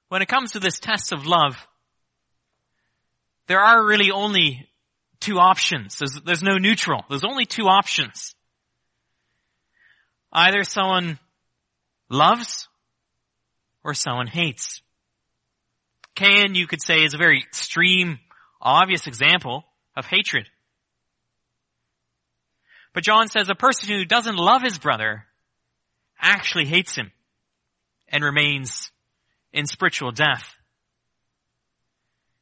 when 0.10 0.22
it 0.22 0.28
comes 0.28 0.52
to 0.52 0.60
this 0.60 0.80
test 0.80 1.14
of 1.14 1.26
love, 1.26 1.56
there 3.48 3.60
are 3.60 3.86
really 3.86 4.12
only 4.12 4.68
two 5.20 5.40
options. 5.40 5.98
There's, 5.98 6.20
there's 6.26 6.44
no 6.44 6.58
neutral. 6.58 7.04
There's 7.10 7.24
only 7.24 7.46
two 7.46 7.64
options. 7.64 8.36
Either 10.34 10.64
someone 10.64 11.18
loves 12.10 12.68
or 13.84 13.94
someone 13.94 14.28
hates. 14.28 14.82
Cain, 16.16 16.56
you 16.56 16.68
could 16.68 16.82
say, 16.82 17.04
is 17.04 17.14
a 17.14 17.18
very 17.18 17.40
extreme, 17.40 18.20
obvious 18.62 19.08
example 19.08 19.64
of 19.96 20.06
hatred. 20.06 20.48
But 22.94 23.04
John 23.04 23.30
says 23.30 23.50
a 23.50 23.56
person 23.56 23.90
who 23.90 24.04
doesn't 24.04 24.36
love 24.36 24.62
his 24.62 24.78
brother 24.78 25.26
actually 26.20 26.66
hates 26.66 26.96
him 26.96 27.12
and 28.12 28.24
remains 28.24 28.92
in 29.54 29.66
spiritual 29.66 30.12
death. 30.12 30.44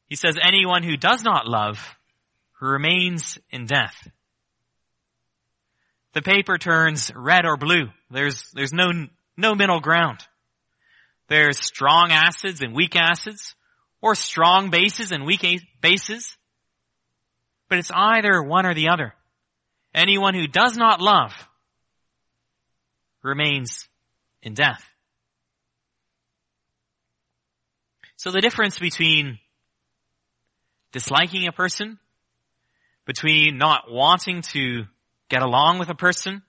He 0.07 0.15
says 0.15 0.37
anyone 0.41 0.83
who 0.83 0.97
does 0.97 1.23
not 1.23 1.47
love 1.47 1.95
remains 2.59 3.37
in 3.51 3.65
death. 3.65 4.07
The 6.13 6.21
paper 6.21 6.57
turns 6.57 7.11
red 7.15 7.45
or 7.45 7.55
blue. 7.55 7.89
There's, 8.09 8.49
there's 8.53 8.73
no, 8.73 8.89
no 9.37 9.55
middle 9.55 9.79
ground. 9.79 10.19
There's 11.27 11.63
strong 11.63 12.09
acids 12.11 12.61
and 12.61 12.73
weak 12.73 12.95
acids, 12.95 13.55
or 14.01 14.15
strong 14.15 14.71
bases 14.71 15.11
and 15.11 15.25
weak 15.25 15.45
bases. 15.79 16.35
But 17.69 17.77
it's 17.77 17.91
either 17.93 18.41
one 18.41 18.65
or 18.65 18.73
the 18.73 18.89
other. 18.89 19.13
Anyone 19.93 20.33
who 20.33 20.47
does 20.47 20.75
not 20.75 21.01
love 21.01 21.33
remains 23.21 23.87
in 24.41 24.55
death. 24.55 24.88
So 28.19 28.31
the 28.31 28.41
difference 28.41 28.77
between 28.77 29.39
disliking 30.91 31.47
a 31.47 31.53
person, 31.53 31.99
between 33.05 33.57
not 33.57 33.89
wanting 33.89 34.41
to 34.51 34.83
get 35.29 35.41
along 35.41 35.79
with 35.79 35.87
a 35.87 35.95
person, 35.95 36.41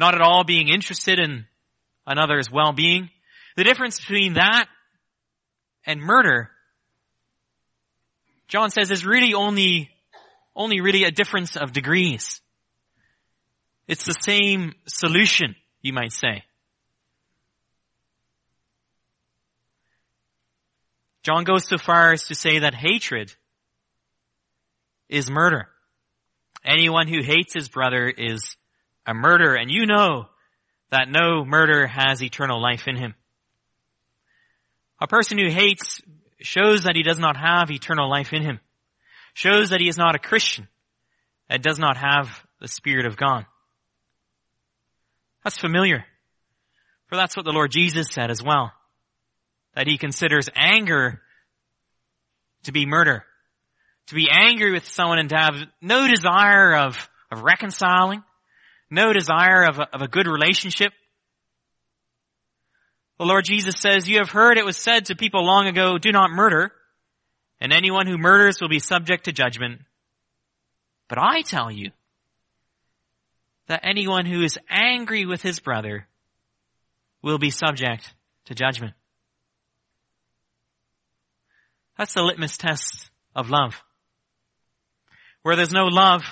not 0.00 0.16
at 0.16 0.20
all 0.20 0.42
being 0.42 0.66
interested 0.66 1.20
in 1.20 1.46
another's 2.08 2.50
well-being, 2.50 3.08
the 3.56 3.62
difference 3.62 4.00
between 4.00 4.32
that 4.32 4.66
and 5.86 6.00
murder, 6.00 6.50
John 8.48 8.70
says 8.70 8.90
is 8.90 9.06
really 9.06 9.34
only 9.34 9.90
only 10.56 10.80
really 10.80 11.04
a 11.04 11.12
difference 11.12 11.56
of 11.56 11.72
degrees. 11.72 12.40
It's 13.86 14.04
the 14.04 14.16
same 14.20 14.74
solution, 14.88 15.54
you 15.82 15.92
might 15.92 16.10
say. 16.12 16.42
John 21.28 21.44
goes 21.44 21.68
so 21.68 21.76
far 21.76 22.14
as 22.14 22.24
to 22.28 22.34
say 22.34 22.60
that 22.60 22.74
hatred 22.74 23.30
is 25.10 25.30
murder. 25.30 25.68
Anyone 26.64 27.06
who 27.06 27.22
hates 27.22 27.52
his 27.52 27.68
brother 27.68 28.08
is 28.08 28.56
a 29.06 29.12
murderer, 29.12 29.54
and 29.54 29.70
you 29.70 29.84
know 29.84 30.30
that 30.90 31.10
no 31.10 31.44
murder 31.44 31.86
has 31.86 32.22
eternal 32.22 32.62
life 32.62 32.88
in 32.88 32.96
him. 32.96 33.14
A 35.02 35.06
person 35.06 35.36
who 35.36 35.50
hates 35.50 36.00
shows 36.40 36.84
that 36.84 36.96
he 36.96 37.02
does 37.02 37.18
not 37.18 37.36
have 37.36 37.70
eternal 37.70 38.08
life 38.08 38.32
in 38.32 38.40
him 38.40 38.58
shows 39.34 39.68
that 39.68 39.82
he 39.82 39.88
is 39.88 39.98
not 39.98 40.14
a 40.14 40.18
Christian, 40.18 40.66
that 41.50 41.62
does 41.62 41.78
not 41.78 41.98
have 41.98 42.42
the 42.58 42.68
Spirit 42.68 43.04
of 43.04 43.18
God. 43.18 43.44
That's 45.44 45.58
familiar. 45.58 46.06
For 47.08 47.16
that's 47.16 47.36
what 47.36 47.44
the 47.44 47.52
Lord 47.52 47.70
Jesus 47.70 48.08
said 48.10 48.30
as 48.30 48.42
well. 48.42 48.72
That 49.78 49.86
he 49.86 49.96
considers 49.96 50.48
anger 50.56 51.22
to 52.64 52.72
be 52.72 52.84
murder. 52.84 53.24
To 54.08 54.14
be 54.16 54.28
angry 54.28 54.72
with 54.72 54.88
someone 54.88 55.20
and 55.20 55.28
to 55.28 55.36
have 55.36 55.54
no 55.80 56.08
desire 56.08 56.74
of, 56.74 57.08
of 57.30 57.42
reconciling, 57.42 58.24
no 58.90 59.12
desire 59.12 59.62
of 59.68 59.78
a, 59.78 59.88
of 59.94 60.02
a 60.02 60.08
good 60.08 60.26
relationship. 60.26 60.92
The 63.20 63.24
Lord 63.24 63.44
Jesus 63.44 63.76
says, 63.78 64.08
you 64.08 64.18
have 64.18 64.30
heard 64.30 64.58
it 64.58 64.64
was 64.64 64.76
said 64.76 65.04
to 65.06 65.14
people 65.14 65.46
long 65.46 65.68
ago, 65.68 65.96
do 65.96 66.10
not 66.10 66.32
murder 66.32 66.72
and 67.60 67.72
anyone 67.72 68.08
who 68.08 68.18
murders 68.18 68.60
will 68.60 68.68
be 68.68 68.80
subject 68.80 69.26
to 69.26 69.32
judgment. 69.32 69.82
But 71.08 71.18
I 71.18 71.42
tell 71.42 71.70
you 71.70 71.92
that 73.68 73.82
anyone 73.84 74.26
who 74.26 74.42
is 74.42 74.58
angry 74.68 75.24
with 75.24 75.42
his 75.42 75.60
brother 75.60 76.08
will 77.22 77.38
be 77.38 77.50
subject 77.50 78.12
to 78.46 78.56
judgment. 78.56 78.94
That's 81.98 82.14
the 82.14 82.22
litmus 82.22 82.56
test 82.56 83.10
of 83.34 83.50
love. 83.50 83.82
Where 85.42 85.56
there's 85.56 85.72
no 85.72 85.86
love, 85.86 86.22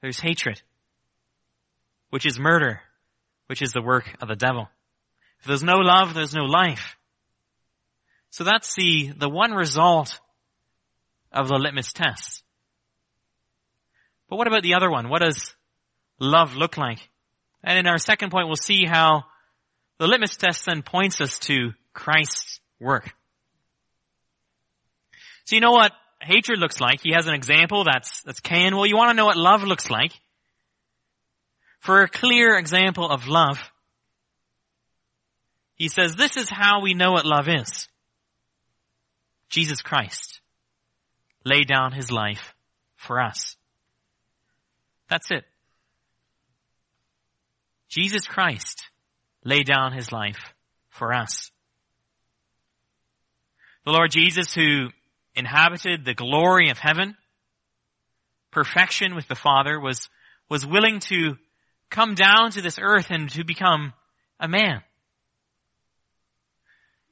there's 0.00 0.20
hatred, 0.20 0.62
which 2.10 2.24
is 2.24 2.38
murder, 2.38 2.80
which 3.46 3.60
is 3.60 3.72
the 3.72 3.82
work 3.82 4.16
of 4.22 4.28
the 4.28 4.36
devil. 4.36 4.68
If 5.40 5.46
there's 5.46 5.64
no 5.64 5.78
love, 5.78 6.14
there's 6.14 6.34
no 6.34 6.44
life. 6.44 6.96
So 8.30 8.44
that's 8.44 8.74
the, 8.76 9.12
the 9.16 9.28
one 9.28 9.52
result 9.52 10.20
of 11.32 11.48
the 11.48 11.56
litmus 11.56 11.92
test. 11.92 12.44
But 14.28 14.36
what 14.36 14.46
about 14.46 14.62
the 14.62 14.74
other 14.74 14.90
one? 14.90 15.08
What 15.08 15.22
does 15.22 15.54
love 16.20 16.54
look 16.54 16.76
like? 16.76 17.00
And 17.64 17.78
in 17.78 17.86
our 17.86 17.98
second 17.98 18.30
point, 18.30 18.46
we'll 18.46 18.56
see 18.56 18.84
how 18.86 19.24
the 19.98 20.06
litmus 20.06 20.36
test 20.36 20.66
then 20.66 20.82
points 20.82 21.20
us 21.20 21.38
to 21.40 21.72
Christ's 21.92 22.60
work. 22.80 23.12
So 25.44 25.56
you 25.56 25.60
know 25.60 25.72
what 25.72 25.92
hatred 26.20 26.58
looks 26.58 26.80
like? 26.80 27.00
He 27.02 27.12
has 27.12 27.26
an 27.26 27.34
example 27.34 27.84
that's, 27.84 28.22
that's 28.22 28.40
Cain. 28.40 28.76
Well, 28.76 28.86
you 28.86 28.96
want 28.96 29.10
to 29.10 29.16
know 29.16 29.26
what 29.26 29.36
love 29.36 29.62
looks 29.62 29.90
like? 29.90 30.12
For 31.80 32.02
a 32.02 32.08
clear 32.08 32.56
example 32.56 33.08
of 33.08 33.26
love, 33.26 33.58
he 35.74 35.88
says, 35.88 36.14
this 36.14 36.36
is 36.36 36.48
how 36.48 36.80
we 36.80 36.94
know 36.94 37.10
what 37.12 37.26
love 37.26 37.48
is. 37.48 37.88
Jesus 39.48 39.82
Christ 39.82 40.40
laid 41.44 41.66
down 41.66 41.92
his 41.92 42.12
life 42.12 42.54
for 42.94 43.20
us. 43.20 43.56
That's 45.08 45.30
it. 45.30 45.44
Jesus 47.88 48.26
Christ 48.26 48.88
laid 49.44 49.66
down 49.66 49.92
his 49.92 50.12
life 50.12 50.54
for 50.88 51.12
us. 51.12 51.50
The 53.84 53.90
Lord 53.90 54.12
Jesus 54.12 54.54
who 54.54 54.90
inhabited 55.34 56.04
the 56.04 56.14
glory 56.14 56.70
of 56.70 56.78
heaven, 56.78 57.16
perfection 58.50 59.14
with 59.14 59.28
the 59.28 59.34
Father, 59.34 59.80
was, 59.80 60.08
was 60.48 60.66
willing 60.66 61.00
to 61.00 61.36
come 61.90 62.14
down 62.14 62.50
to 62.50 62.62
this 62.62 62.78
earth 62.80 63.06
and 63.10 63.30
to 63.30 63.44
become 63.44 63.92
a 64.40 64.48
man. 64.48 64.82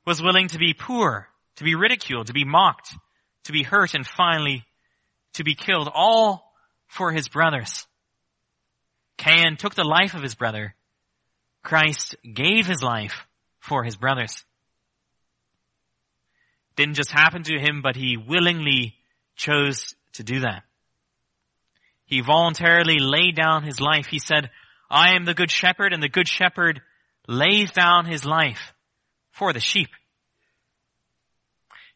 Was 0.06 0.22
willing 0.22 0.48
to 0.48 0.58
be 0.58 0.74
poor, 0.74 1.28
to 1.56 1.64
be 1.64 1.74
ridiculed, 1.74 2.26
to 2.26 2.32
be 2.32 2.44
mocked, 2.44 2.94
to 3.44 3.52
be 3.52 3.62
hurt, 3.62 3.94
and 3.94 4.06
finally 4.06 4.64
to 5.34 5.44
be 5.44 5.54
killed, 5.54 5.88
all 5.92 6.52
for 6.88 7.12
his 7.12 7.28
brothers. 7.28 7.86
Cain 9.16 9.56
took 9.58 9.74
the 9.74 9.84
life 9.84 10.14
of 10.14 10.22
his 10.22 10.34
brother. 10.34 10.74
Christ 11.62 12.16
gave 12.22 12.66
his 12.66 12.82
life 12.82 13.26
for 13.60 13.84
his 13.84 13.96
brothers. 13.96 14.44
Didn't 16.80 16.94
just 16.94 17.10
happen 17.10 17.42
to 17.42 17.58
him, 17.58 17.82
but 17.82 17.94
he 17.94 18.16
willingly 18.16 18.94
chose 19.36 19.94
to 20.14 20.22
do 20.22 20.40
that. 20.40 20.62
He 22.06 22.22
voluntarily 22.22 22.98
laid 22.98 23.36
down 23.36 23.64
his 23.64 23.82
life. 23.82 24.06
He 24.06 24.18
said, 24.18 24.48
I 24.88 25.14
am 25.14 25.26
the 25.26 25.34
good 25.34 25.50
shepherd 25.50 25.92
and 25.92 26.02
the 26.02 26.08
good 26.08 26.26
shepherd 26.26 26.80
lays 27.28 27.70
down 27.72 28.06
his 28.06 28.24
life 28.24 28.72
for 29.30 29.52
the 29.52 29.60
sheep. 29.60 29.90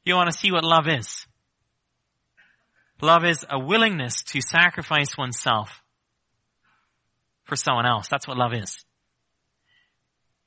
You 0.05 0.17
want 0.17 0.31
to 0.31 0.39
see 0.39 0.53
what 0.53 0.65
love 0.65 0.87
is? 0.87 1.25
Love 3.01 3.25
is 3.25 3.43
a 3.49 3.59
willingness 3.59 4.23
to 4.25 4.43
sacrifice 4.43 5.17
oneself 5.17 5.81
for 7.45 7.57
someone 7.57 7.87
else. 7.87 8.09
That's 8.09 8.29
what 8.29 8.37
love 8.37 8.53
is. 8.53 8.85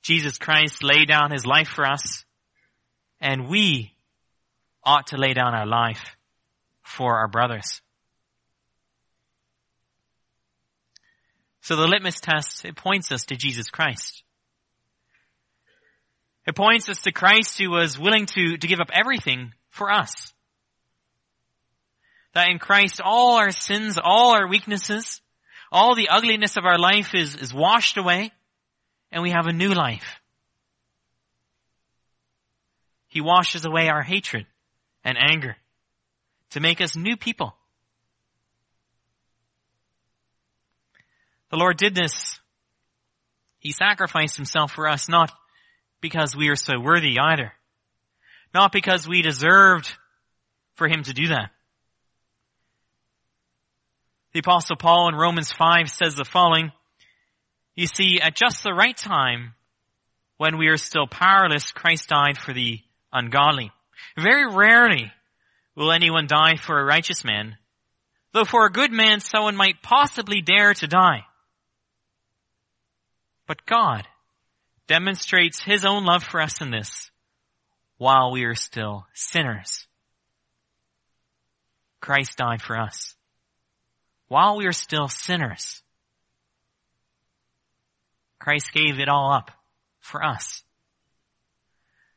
Jesus 0.04 0.38
Christ 0.38 0.84
laid 0.84 1.08
down 1.08 1.32
his 1.32 1.44
life 1.44 1.70
for 1.70 1.88
us 1.88 2.24
and 3.20 3.50
we 3.50 3.97
ought 4.88 5.08
to 5.08 5.18
lay 5.18 5.34
down 5.34 5.54
our 5.54 5.68
life 5.68 6.16
for 6.82 7.18
our 7.18 7.28
brothers. 7.28 7.82
So 11.60 11.76
the 11.76 11.88
litmus 11.88 12.22
test, 12.22 12.64
it 12.64 12.78
points 12.78 13.12
us 13.12 13.26
to 13.26 13.36
Jesus 13.36 13.70
Christ. 13.70 14.24
It 16.48 16.56
points 16.56 16.88
us 16.88 17.02
to 17.02 17.12
Christ 17.12 17.60
who 17.60 17.70
was 17.70 18.00
willing 18.00 18.26
to, 18.28 18.56
to 18.56 18.68
give 18.68 18.80
up 18.80 18.90
everything 18.94 19.52
for 19.70 19.92
us. 19.92 20.34
That 22.34 22.50
in 22.50 22.58
Christ 22.58 23.02
all 23.04 23.36
our 23.36 23.52
sins, 23.52 24.00
all 24.02 24.36
our 24.36 24.48
weaknesses, 24.48 25.20
all 25.70 25.96
the 25.96 26.08
ugliness 26.08 26.56
of 26.56 26.64
our 26.64 26.80
life 26.80 27.14
is, 27.14 27.36
is 27.36 27.54
washed 27.54 27.98
away 27.98 28.32
and 29.12 29.22
we 29.22 29.32
have 29.32 29.48
a 29.48 29.54
new 29.54 29.74
life. 29.74 30.22
He 33.10 33.20
washes 33.20 33.66
away 33.66 33.90
our 33.90 34.04
hatred 34.04 34.46
and 35.08 35.18
anger 35.18 35.56
to 36.50 36.60
make 36.60 36.82
us 36.82 36.98
new 36.98 37.16
people. 37.16 37.56
The 41.50 41.56
Lord 41.56 41.78
did 41.78 41.96
this. 41.96 42.42
He 43.60 43.72
sacrificed 43.72 44.36
himself 44.36 44.74
for 44.74 44.86
us 44.86 45.08
not 45.08 45.32
because 46.02 46.36
we 46.36 46.50
are 46.50 46.58
so 46.58 46.78
worthy 46.78 47.18
either. 47.20 47.54
Not 48.54 48.74
because 48.74 49.08
we 49.08 49.22
deserved 49.22 49.90
for 50.76 50.90
him 50.90 51.04
to 51.04 51.14
do 51.14 51.30
that. 51.30 51.52
The 54.34 54.40
apostle 54.40 54.76
Paul 54.76 55.08
in 55.08 55.16
Romans 55.16 55.54
5 55.54 55.90
says 55.90 56.16
the 56.16 56.26
following, 56.26 56.74
you 57.76 57.88
see, 57.88 58.20
at 58.22 58.36
just 58.36 58.62
the 58.62 58.74
right 58.74 58.96
time, 58.96 59.54
when 60.36 60.58
we 60.58 60.68
are 60.68 60.78
still 60.78 61.08
powerless, 61.08 61.72
Christ 61.72 62.10
died 62.10 62.38
for 62.38 62.54
the 62.54 62.82
ungodly. 63.14 63.72
Very 64.18 64.48
rarely 64.48 65.12
will 65.76 65.92
anyone 65.92 66.28
die 66.28 66.56
for 66.56 66.80
a 66.80 66.86
righteous 66.86 67.24
man, 67.24 67.58
though 68.34 68.46
for 68.46 68.66
a 68.66 68.72
good 68.72 68.92
man 68.92 69.20
someone 69.20 69.56
might 69.56 69.82
possibly 69.82 70.42
dare 70.42 70.74
to 70.74 70.88
die. 70.88 71.26
But 73.46 73.66
God 73.66 74.08
demonstrates 74.88 75.62
His 75.62 75.86
own 75.86 76.06
love 76.06 76.24
for 76.24 76.42
us 76.42 76.62
in 76.62 76.72
this, 76.72 77.12
while 77.98 78.32
we 78.32 78.44
are 78.44 78.56
still 78.56 79.06
sinners. 79.14 79.88
Christ 82.00 82.38
died 82.38 82.62
for 82.62 82.78
us 82.78 83.16
while 84.28 84.58
we 84.58 84.66
are 84.66 84.74
still 84.74 85.08
sinners. 85.08 85.82
Christ 88.40 88.72
gave 88.74 89.00
it 89.00 89.10
all 89.10 89.32
up 89.32 89.52
for 90.00 90.24
us. 90.24 90.64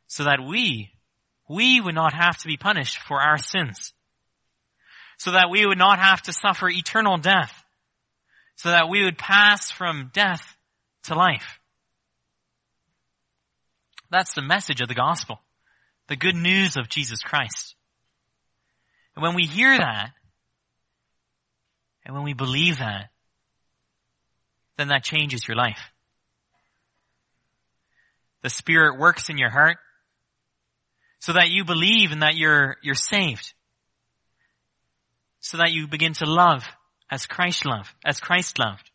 So 0.07 0.25
that 0.25 0.41
we, 0.43 0.91
we 1.51 1.81
would 1.81 1.97
not 1.97 2.15
have 2.15 2.39
to 2.39 2.47
be 2.47 2.57
punished 2.57 2.99
for 2.99 3.21
our 3.21 3.37
sins. 3.37 3.93
So 5.19 5.33
that 5.33 5.51
we 5.51 5.67
would 5.67 5.79
not 5.79 5.99
have 5.99 6.23
to 6.23 6.33
suffer 6.33 6.71
eternal 6.71 7.19
death. 7.19 7.53
So 8.55 8.71
that 8.71 8.89
we 8.89 9.03
would 9.03 9.19
pass 9.19 9.69
from 9.69 10.13
death 10.15 10.57
to 11.05 11.17
life. 11.17 11.59
That's 14.11 14.33
the 14.35 14.43
message 14.43 14.81
of 14.81 14.87
the 14.87 14.95
gospel. 14.95 15.41
The 16.07 16.15
good 16.15 16.37
news 16.37 16.77
of 16.77 16.89
Jesus 16.89 17.21
Christ. 17.21 17.75
And 19.17 19.23
when 19.25 19.35
we 19.35 19.43
hear 19.43 19.77
that, 19.77 20.13
and 22.05 22.15
when 22.15 22.23
we 22.23 22.33
believe 22.33 22.79
that, 22.79 23.11
then 24.79 24.89
that 24.89 25.03
changes 25.03 25.49
your 25.49 25.57
life. 25.57 25.91
The 28.43 28.51
Spirit 28.51 29.01
works 29.01 29.29
in 29.29 29.37
your 29.37 29.51
heart 29.51 29.79
so 31.21 31.35
that 31.35 31.51
you 31.51 31.65
believe 31.65 32.13
and 32.13 32.23
that 32.23 32.35
you're, 32.35 32.77
you're 32.83 32.95
saved. 32.95 33.53
So 35.41 35.59
that 35.59 35.73
you 35.73 35.87
begin 35.87 36.15
to 36.15 36.27
love 36.27 36.65
as 37.11 37.27
Christ 37.27 37.65
loved, 37.65 37.91
as 38.05 38.21
Christ 38.21 38.59
loved. 38.59 38.91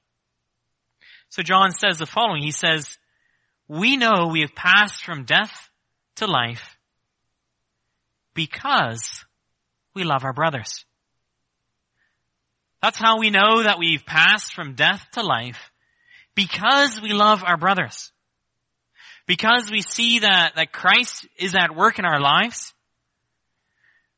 So 1.30 1.42
John 1.42 1.72
says 1.72 1.98
the 1.98 2.06
following. 2.06 2.44
He 2.44 2.52
says, 2.52 2.98
we 3.68 3.98
know 3.98 4.28
we 4.28 4.42
have 4.42 4.56
passed 4.56 5.04
from 5.04 5.26
death 5.26 5.70
to 6.18 6.28
life 6.28 6.78
because 8.34 9.26
we 9.94 10.04
love 10.04 10.24
our 10.24 10.34
brothers. 10.34 10.86
That's 12.82 12.98
how 12.98 13.20
we 13.20 13.32
know 13.32 13.64
that 13.64 13.80
we've 13.80 14.06
passed 14.06 14.54
from 14.54 14.76
death 14.76 15.08
to 15.14 15.24
life 15.24 15.72
because 16.36 17.02
we 17.02 17.14
love 17.14 17.44
our 17.44 17.58
brothers. 17.58 18.12
Because 19.26 19.72
we 19.72 19.82
see 19.82 20.20
that, 20.20 20.54
that 20.56 20.72
Christ 20.72 21.28
is 21.38 21.56
at 21.56 21.76
work 21.76 22.00
in 22.00 22.06
our 22.06 22.20
lives. 22.20 22.74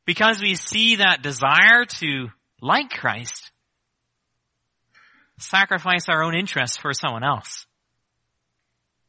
Because 0.04 0.40
we 0.40 0.54
see 0.54 0.96
that 0.96 1.22
desire 1.22 1.84
to, 2.00 2.28
like 2.60 2.90
Christ, 2.90 3.50
sacrifice 5.38 6.08
our 6.08 6.22
own 6.22 6.34
interests 6.34 6.76
for 6.76 6.92
someone 6.92 7.24
else. 7.24 7.66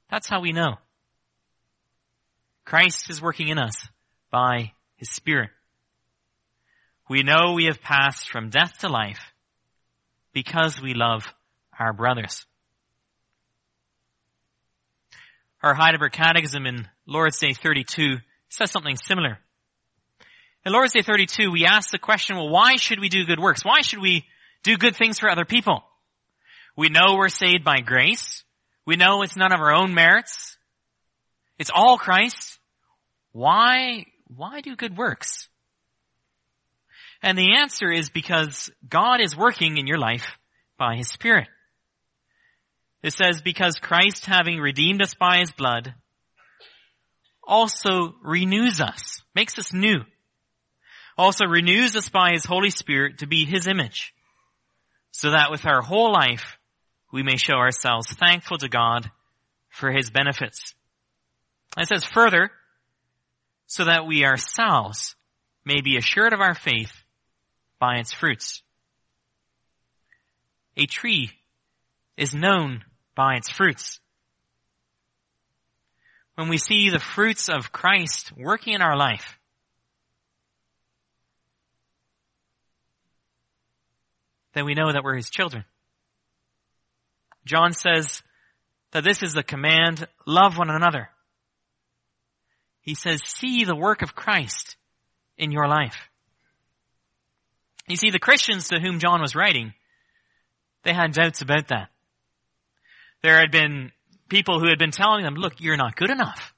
That's 0.10 0.28
how 0.28 0.42
we 0.42 0.52
know. 0.52 0.76
Christ 2.66 3.10
is 3.10 3.22
working 3.22 3.48
in 3.48 3.58
us 3.58 3.76
by 4.32 4.74
His 4.96 5.10
Spirit. 5.10 5.50
We 7.10 7.24
know 7.24 7.54
we 7.54 7.66
have 7.66 7.82
passed 7.82 8.30
from 8.30 8.50
death 8.50 8.80
to 8.80 8.90
life 8.90 9.34
because 10.34 10.80
we 10.82 10.94
love 10.94 11.34
our 11.78 11.94
brothers. 11.94 12.46
Our 15.62 15.74
Heidelberg 15.74 16.14
Catechism 16.14 16.66
in 16.66 16.88
Lord's 17.06 17.38
Day 17.38 17.54
32 17.54 18.18
says 18.50 18.72
something 18.72 18.96
similar. 18.96 19.40
In 20.66 20.74
Lord's 20.74 20.94
Day 20.94 21.02
32, 21.02 21.52
we 21.52 21.66
ask 21.66 21.92
the 21.92 22.00
question, 22.00 22.38
well, 22.38 22.50
why 22.50 22.78
should 22.78 23.00
we 23.00 23.10
do 23.10 23.26
good 23.26 23.40
works? 23.40 23.66
Why 23.66 23.82
should 23.82 24.00
we 24.00 24.26
do 24.64 24.78
good 24.78 24.96
things 24.96 25.20
for 25.20 25.30
other 25.30 25.46
people? 25.46 25.84
We 26.78 26.90
know 26.90 27.16
we're 27.16 27.30
saved 27.30 27.64
by 27.64 27.82
grace. 27.82 28.44
We 28.86 28.96
know 28.96 29.22
it's 29.22 29.36
none 29.36 29.52
of 29.52 29.60
our 29.60 29.74
own 29.74 29.94
merits. 29.94 30.58
It's 31.58 31.72
all 31.74 31.98
Christ. 31.98 32.58
Why, 33.34 34.06
why 34.28 34.62
do 34.62 34.76
good 34.76 34.98
works? 34.98 35.50
And 37.22 37.38
the 37.38 37.58
answer 37.58 37.92
is 37.92 38.10
because 38.10 38.72
God 38.88 39.20
is 39.20 39.36
working 39.36 39.78
in 39.78 39.88
your 39.88 39.98
life 39.98 40.38
by 40.78 40.96
His 40.96 41.10
Spirit. 41.10 41.50
It 43.02 43.14
says, 43.14 43.42
because 43.42 43.80
Christ 43.80 44.26
having 44.26 44.60
redeemed 44.60 45.02
us 45.02 45.14
by 45.14 45.38
His 45.38 45.52
blood, 45.52 45.94
also 47.48 48.16
renews 48.24 48.82
us, 48.82 49.22
makes 49.34 49.58
us 49.58 49.74
new. 49.74 50.02
Also 51.18 51.46
renews 51.46 51.96
us 51.96 52.10
by 52.10 52.32
His 52.32 52.46
Holy 52.46 52.70
Spirit 52.70 53.20
to 53.20 53.28
be 53.28 53.46
His 53.46 53.68
image. 53.68 54.14
So 55.12 55.32
that 55.32 55.50
with 55.50 55.66
our 55.66 55.82
whole 55.82 56.12
life, 56.12 56.58
we 57.12 57.24
may 57.24 57.38
show 57.38 57.56
ourselves 57.56 58.12
thankful 58.14 58.58
to 58.60 58.70
God 58.70 59.10
for 59.70 59.92
His 59.92 60.10
benefits. 60.10 60.76
It 61.78 61.88
says 61.88 62.04
further, 62.04 62.52
so 63.66 63.86
that 63.86 64.08
we 64.08 64.26
ourselves 64.26 65.16
may 65.64 65.82
be 65.82 65.98
assured 65.98 66.34
of 66.34 66.42
our 66.42 66.56
faith 66.56 66.92
by 67.80 67.98
its 67.98 68.12
fruits. 68.12 68.62
A 70.76 70.86
tree 70.86 71.32
is 72.18 72.34
known 72.34 72.84
by 73.20 73.36
its 73.36 73.50
fruits. 73.50 74.00
When 76.36 76.48
we 76.48 76.58
see 76.58 76.90
the 76.90 77.00
fruits 77.00 77.50
of 77.50 77.74
Christ 77.74 78.32
working 78.38 78.76
in 78.76 78.82
our 78.82 78.96
life, 78.96 79.38
then 84.54 84.64
we 84.64 84.74
know 84.74 84.94
that 84.94 85.04
we're 85.04 85.18
His 85.18 85.30
children. 85.30 85.66
John 87.44 87.74
says 87.74 88.24
that 88.92 89.04
this 89.04 89.22
is 89.22 89.34
the 89.34 89.44
command, 89.44 90.08
love 90.26 90.58
one 90.58 90.70
another. 90.70 91.10
He 92.80 92.96
says, 92.96 93.22
see 93.22 93.66
the 93.66 93.76
work 93.76 94.02
of 94.02 94.16
Christ 94.16 94.78
in 95.38 95.52
your 95.52 95.68
life. 95.68 96.08
You 97.86 97.98
see, 97.98 98.12
the 98.12 98.18
Christians 98.18 98.70
to 98.70 98.80
whom 98.80 99.00
John 99.00 99.20
was 99.20 99.36
writing, 99.36 99.74
they 100.84 100.94
had 100.94 101.12
doubts 101.12 101.42
about 101.42 101.68
that. 101.68 101.90
There 103.22 103.40
had 103.40 103.52
been 103.52 103.92
people 104.30 104.60
who 104.60 104.68
had 104.68 104.80
been 104.80 104.92
telling 104.92 105.24
them, 105.24 105.36
look, 105.36 105.54
you're 105.60 105.78
not 105.78 105.96
good 105.96 106.10
enough. 106.10 106.54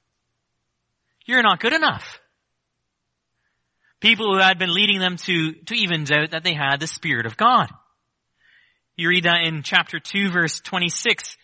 You're 1.26 1.42
not 1.42 1.60
good 1.60 1.72
enough. 1.72 2.20
People 4.00 4.32
who 4.32 4.40
had 4.40 4.58
been 4.58 4.74
leading 4.74 4.98
them 4.98 5.16
to, 5.16 5.52
to 5.52 5.74
even 5.74 6.04
doubt 6.04 6.32
that 6.32 6.42
they 6.42 6.54
had 6.54 6.78
the 6.80 6.86
Spirit 6.86 7.26
of 7.26 7.36
God. 7.36 7.68
You 8.96 9.08
read 9.08 9.24
that 9.24 9.44
in 9.44 9.62
chapter 9.62 9.98
2 10.00 10.30
verse 10.30 10.60
26. 10.60 11.36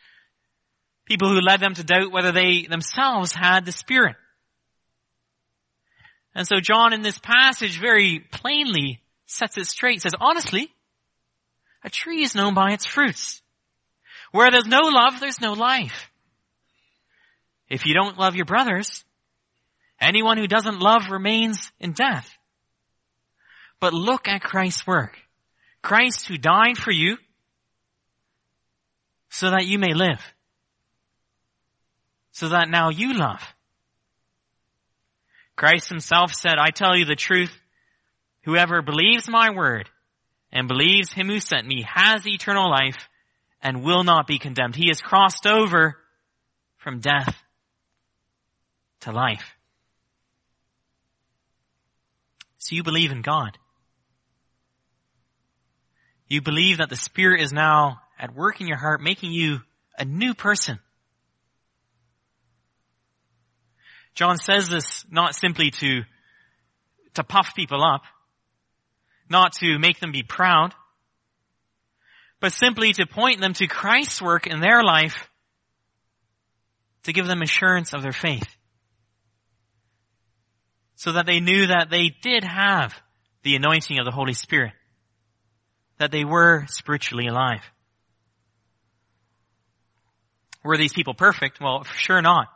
People 1.06 1.30
who 1.30 1.40
led 1.40 1.60
them 1.60 1.74
to 1.74 1.84
doubt 1.84 2.12
whether 2.12 2.32
they 2.32 2.66
themselves 2.68 3.32
had 3.32 3.64
the 3.64 3.72
Spirit. 3.72 4.16
And 6.34 6.46
so 6.46 6.60
John 6.60 6.92
in 6.92 7.02
this 7.02 7.18
passage 7.18 7.80
very 7.80 8.20
plainly 8.20 9.00
sets 9.26 9.56
it 9.56 9.66
straight, 9.66 10.02
says, 10.02 10.14
honestly, 10.20 10.70
a 11.82 11.90
tree 11.90 12.22
is 12.22 12.34
known 12.34 12.54
by 12.54 12.72
its 12.72 12.86
fruits. 12.86 13.40
Where 14.32 14.50
there's 14.50 14.66
no 14.66 14.88
love, 14.88 15.20
there's 15.20 15.40
no 15.40 15.52
life. 15.52 16.10
If 17.68 17.86
you 17.86 17.94
don't 17.94 18.18
love 18.18 18.34
your 18.34 18.44
brothers, 18.44 19.04
anyone 20.00 20.38
who 20.38 20.46
doesn't 20.46 20.80
love 20.80 21.10
remains 21.10 21.72
in 21.80 21.92
death. 21.92 22.28
But 23.80 23.94
look 23.94 24.28
at 24.28 24.42
Christ's 24.42 24.86
work. 24.86 25.16
Christ 25.82 26.26
who 26.26 26.36
died 26.36 26.76
for 26.76 26.90
you 26.90 27.16
so 29.30 29.50
that 29.50 29.66
you 29.66 29.78
may 29.78 29.94
live. 29.94 30.20
So 32.32 32.48
that 32.48 32.68
now 32.68 32.90
you 32.90 33.14
love. 33.14 33.42
Christ 35.56 35.88
himself 35.88 36.32
said, 36.32 36.54
I 36.58 36.70
tell 36.70 36.96
you 36.96 37.04
the 37.04 37.16
truth, 37.16 37.52
Whoever 38.48 38.80
believes 38.80 39.28
my 39.28 39.50
word 39.50 39.90
and 40.50 40.68
believes 40.68 41.12
him 41.12 41.28
who 41.28 41.38
sent 41.38 41.66
me 41.66 41.84
has 41.86 42.26
eternal 42.26 42.70
life 42.70 42.96
and 43.62 43.82
will 43.82 44.04
not 44.04 44.26
be 44.26 44.38
condemned. 44.38 44.76
He 44.76 44.88
has 44.88 45.00
crossed 45.00 45.46
over 45.46 45.96
from 46.76 47.00
death 47.00 47.34
to 49.00 49.12
life. 49.12 49.54
So 52.58 52.74
you 52.74 52.82
believe 52.82 53.10
in 53.10 53.22
God. 53.22 53.58
You 56.28 56.42
believe 56.42 56.78
that 56.78 56.90
the 56.90 56.96
Spirit 56.96 57.40
is 57.40 57.52
now 57.52 58.00
at 58.18 58.34
work 58.34 58.60
in 58.60 58.66
your 58.66 58.76
heart, 58.76 59.00
making 59.00 59.32
you 59.32 59.60
a 59.96 60.04
new 60.04 60.34
person. 60.34 60.78
John 64.14 64.36
says 64.36 64.68
this 64.68 65.06
not 65.10 65.34
simply 65.34 65.70
to, 65.70 66.02
to 67.14 67.24
puff 67.24 67.54
people 67.54 67.82
up, 67.82 68.02
not 69.30 69.52
to 69.60 69.78
make 69.78 70.00
them 70.00 70.12
be 70.12 70.22
proud, 70.22 70.74
but 72.40 72.52
simply 72.52 72.92
to 72.92 73.06
point 73.06 73.40
them 73.40 73.52
to 73.54 73.66
Christ's 73.66 74.22
work 74.22 74.46
in 74.46 74.60
their 74.60 74.82
life 74.82 75.28
to 77.04 77.12
give 77.12 77.26
them 77.26 77.42
assurance 77.42 77.92
of 77.92 78.02
their 78.02 78.12
faith. 78.12 78.48
So 80.96 81.12
that 81.12 81.26
they 81.26 81.40
knew 81.40 81.68
that 81.68 81.88
they 81.90 82.14
did 82.22 82.44
have 82.44 82.94
the 83.42 83.56
anointing 83.56 83.98
of 83.98 84.04
the 84.04 84.10
Holy 84.10 84.34
Spirit. 84.34 84.72
That 85.98 86.10
they 86.10 86.24
were 86.24 86.66
spiritually 86.68 87.26
alive. 87.26 87.62
Were 90.64 90.76
these 90.76 90.92
people 90.92 91.14
perfect? 91.14 91.60
Well, 91.60 91.84
for 91.84 91.96
sure 91.96 92.20
not. 92.20 92.48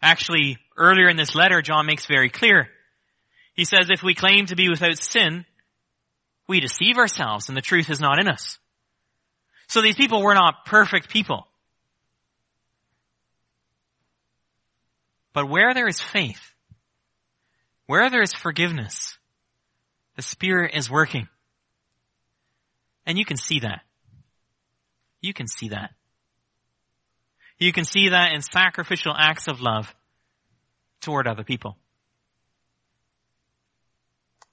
Actually, 0.00 0.58
earlier 0.76 1.08
in 1.08 1.16
this 1.16 1.34
letter, 1.34 1.62
John 1.62 1.86
makes 1.86 2.06
very 2.06 2.28
clear. 2.28 2.68
He 3.54 3.64
says, 3.64 3.88
if 3.90 4.02
we 4.02 4.14
claim 4.14 4.46
to 4.46 4.56
be 4.56 4.68
without 4.68 4.98
sin, 4.98 5.44
we 6.48 6.60
deceive 6.60 6.96
ourselves 6.96 7.48
and 7.48 7.56
the 7.56 7.62
truth 7.62 7.90
is 7.90 8.00
not 8.00 8.18
in 8.18 8.28
us. 8.28 8.58
So 9.72 9.80
these 9.80 9.96
people 9.96 10.20
were 10.20 10.34
not 10.34 10.66
perfect 10.66 11.08
people. 11.08 11.46
But 15.32 15.48
where 15.48 15.72
there 15.72 15.88
is 15.88 15.98
faith, 15.98 16.52
where 17.86 18.10
there 18.10 18.20
is 18.20 18.34
forgiveness, 18.34 19.16
the 20.14 20.20
Spirit 20.20 20.72
is 20.74 20.90
working. 20.90 21.26
And 23.06 23.16
you 23.16 23.24
can 23.24 23.38
see 23.38 23.60
that. 23.60 23.80
You 25.22 25.32
can 25.32 25.46
see 25.46 25.70
that. 25.70 25.92
You 27.58 27.72
can 27.72 27.86
see 27.86 28.10
that 28.10 28.34
in 28.34 28.42
sacrificial 28.42 29.14
acts 29.16 29.48
of 29.48 29.62
love 29.62 29.94
toward 31.00 31.26
other 31.26 31.44
people. 31.44 31.78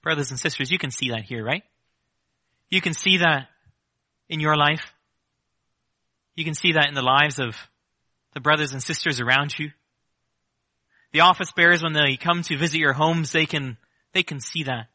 Brothers 0.00 0.30
and 0.30 0.40
sisters, 0.40 0.70
you 0.70 0.78
can 0.78 0.90
see 0.90 1.10
that 1.10 1.24
here, 1.24 1.44
right? 1.44 1.64
You 2.70 2.80
can 2.80 2.94
see 2.94 3.18
that 3.18 3.48
in 4.30 4.40
your 4.40 4.56
life. 4.56 4.94
You 6.34 6.44
can 6.44 6.54
see 6.54 6.72
that 6.72 6.88
in 6.88 6.94
the 6.94 7.02
lives 7.02 7.38
of 7.38 7.56
the 8.34 8.40
brothers 8.40 8.72
and 8.72 8.82
sisters 8.82 9.20
around 9.20 9.58
you. 9.58 9.70
The 11.12 11.20
office 11.20 11.52
bearers, 11.52 11.82
when 11.82 11.92
they 11.92 12.16
come 12.16 12.42
to 12.42 12.56
visit 12.56 12.78
your 12.78 12.92
homes, 12.92 13.32
they 13.32 13.46
can, 13.46 13.76
they 14.12 14.22
can 14.22 14.40
see 14.40 14.64
that. 14.64 14.86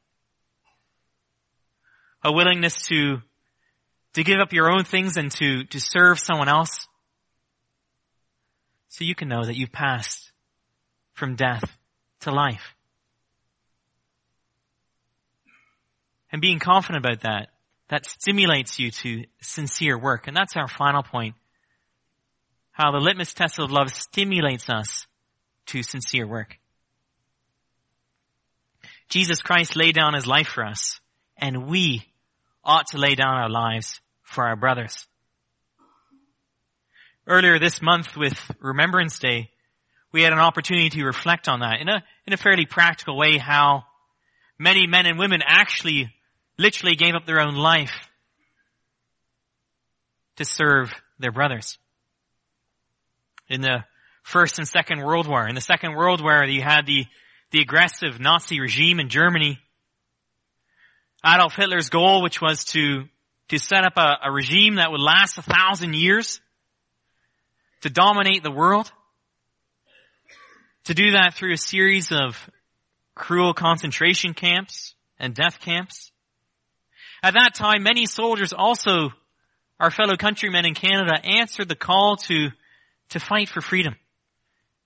A 2.24 2.32
willingness 2.32 2.82
to, 2.88 3.18
to 4.14 4.24
give 4.24 4.40
up 4.40 4.54
your 4.54 4.72
own 4.72 4.86
things 4.86 5.18
and 5.18 5.30
to, 5.34 5.66
to 5.66 5.80
serve 5.80 6.20
someone 6.20 6.48
else. 6.48 6.88
So 8.88 9.04
you 9.04 9.14
can 9.14 9.28
know 9.28 9.44
that 9.44 9.58
you've 9.58 9.74
passed 9.74 10.32
from 11.14 11.36
death 11.36 11.78
to 12.22 12.32
life. 12.32 12.76
And 16.32 16.42
being 16.42 16.60
confident 16.60 17.06
about 17.06 17.22
that 17.22 17.50
that 17.90 18.06
stimulates 18.06 18.80
you 18.80 18.92
to 18.92 19.26
sincere 19.42 19.98
work. 19.98 20.28
And 20.28 20.36
that's 20.36 20.56
our 20.56 20.68
final 20.68 21.04
point. 21.04 21.36
How 22.72 22.92
the 22.92 23.00
litmus 23.00 23.34
test 23.34 23.60
of 23.60 23.72
love 23.72 23.90
stimulates 23.92 24.70
us 24.70 25.08
to 25.68 25.84
sincere 25.84 26.28
work. 26.28 26.58
Jesus 29.10 29.42
Christ 29.42 29.76
laid 29.76 29.96
down 29.96 30.14
his 30.14 30.28
life 30.28 30.48
for 30.48 30.66
us, 30.66 31.00
and 31.38 31.68
we 31.68 32.04
ought 32.64 32.88
to 32.88 32.98
lay 32.98 33.16
down 33.16 33.36
our 33.36 33.50
lives 33.50 34.02
for 34.24 34.46
our 34.46 34.56
brothers. 34.56 35.06
Earlier 37.28 37.60
this 37.60 37.82
month 37.82 38.18
with 38.18 38.40
Remembrance 38.60 39.20
Day, 39.20 39.52
we 40.12 40.24
had 40.24 40.34
an 40.34 40.40
opportunity 40.40 40.90
to 40.90 41.06
reflect 41.06 41.48
on 41.48 41.60
that 41.60 41.82
in 41.82 41.90
a, 41.90 42.04
in 42.26 42.34
a 42.34 42.38
fairly 42.38 42.66
practical 42.66 43.18
way 43.18 43.38
how 43.38 43.84
many 44.58 44.88
men 44.88 45.06
and 45.06 45.20
women 45.20 45.42
actually 45.46 46.14
literally 46.58 46.96
gave 46.96 47.16
up 47.16 47.26
their 47.26 47.40
own 47.40 47.56
life 47.56 48.10
to 50.38 50.46
serve 50.46 50.94
their 51.20 51.32
brothers. 51.32 51.78
In 53.48 53.62
the 53.62 53.84
First 54.24 54.58
and 54.58 54.68
Second 54.68 55.04
World 55.04 55.28
War, 55.28 55.48
in 55.48 55.56
the 55.56 55.62
Second 55.62 55.96
World 55.96 56.22
War, 56.22 56.44
you 56.46 56.62
had 56.62 56.86
the, 56.86 57.06
the 57.52 57.62
aggressive 57.62 58.20
Nazi 58.20 58.60
regime 58.60 59.00
in 59.00 59.10
Germany. 59.10 59.60
Adolf 61.24 61.56
Hitler's 61.56 61.90
goal, 61.90 62.22
which 62.22 62.42
was 62.42 62.66
to 62.66 63.06
to 63.50 63.60
set 63.60 63.86
up 63.86 63.98
a, 63.98 64.18
a 64.24 64.32
regime 64.32 64.76
that 64.76 64.92
would 64.92 65.02
last 65.02 65.38
a 65.38 65.42
thousand 65.42 65.94
years, 65.94 66.40
to 67.82 67.90
dominate 67.90 68.44
the 68.44 68.52
world, 68.52 68.92
to 70.86 70.94
do 70.94 71.12
that 71.12 71.36
through 71.36 71.54
a 71.54 71.58
series 71.58 72.12
of 72.12 72.50
cruel 73.14 73.54
concentration 73.54 74.34
camps 74.34 74.96
and 75.20 75.34
death 75.34 75.60
camps. 75.60 76.12
At 77.26 77.34
that 77.34 77.56
time, 77.56 77.82
many 77.82 78.06
soldiers 78.06 78.54
also, 78.54 79.10
our 79.80 79.90
fellow 79.90 80.16
countrymen 80.16 80.64
in 80.64 80.76
Canada, 80.76 81.14
answered 81.24 81.68
the 81.68 81.76
call 81.76 82.18
to, 82.18 82.50
to 83.10 83.20
fight 83.20 83.50
for 83.50 83.62
freedom. 83.62 83.96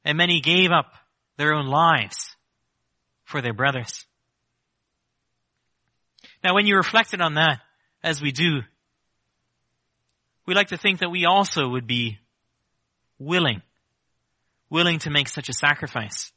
And 0.05 0.17
many 0.17 0.39
gave 0.39 0.71
up 0.71 0.93
their 1.35 1.53
own 1.53 1.65
lives 1.65 2.37
for 3.25 3.41
their 3.41 3.51
brothers. 3.51 4.05
Now 6.41 6.55
when 6.55 6.65
you 6.65 6.77
reflected 6.77 7.19
on 7.19 7.33
that, 7.33 7.59
as 8.01 8.21
we 8.21 8.31
do, 8.31 8.61
we 10.45 10.53
like 10.53 10.69
to 10.69 10.77
think 10.77 10.99
that 10.99 11.11
we 11.11 11.25
also 11.25 11.67
would 11.67 11.87
be 11.87 12.19
willing, 13.17 13.61
willing 14.69 14.99
to 14.99 15.09
make 15.09 15.27
such 15.27 15.49
a 15.49 15.53
sacrifice. 15.53 16.31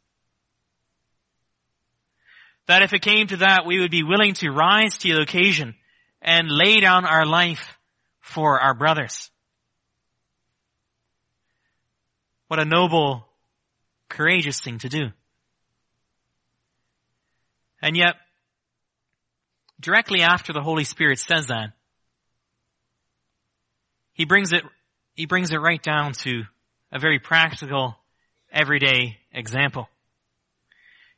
That 2.67 2.83
if 2.83 2.93
it 2.93 3.03
came 3.03 3.29
to 3.29 3.37
that, 3.37 3.67
we 3.67 3.79
would 3.79 3.93
be 3.93 4.03
willing 4.03 4.35
to 4.35 4.51
rise 4.51 4.99
to 4.99 5.15
the 5.15 5.23
occasion 5.23 5.77
and 6.23 6.51
lay 6.51 6.81
down 6.81 7.05
our 7.05 7.27
life 7.27 7.79
for 8.21 8.59
our 8.61 8.75
brothers. 8.75 9.31
What 12.47 12.61
a 12.61 12.65
noble, 12.65 13.27
courageous 14.09 14.61
thing 14.61 14.79
to 14.79 14.89
do. 14.89 15.07
And 17.81 17.97
yet, 17.97 18.15
directly 19.81 20.23
after 20.23 20.53
the 20.53 20.63
Holy 20.63 20.85
Spirit 20.85 21.19
says 21.19 21.49
that, 21.49 21.73
he 24.13 24.25
brings 24.25 24.53
it, 24.53 24.63
he 25.15 25.27
brings 25.27 25.51
it 25.51 25.57
right 25.57 25.83
down 25.83 26.13
to 26.13 26.45
a 26.93 26.99
very 26.99 27.19
practical, 27.19 27.97
everyday 28.53 29.17
example. 29.33 29.89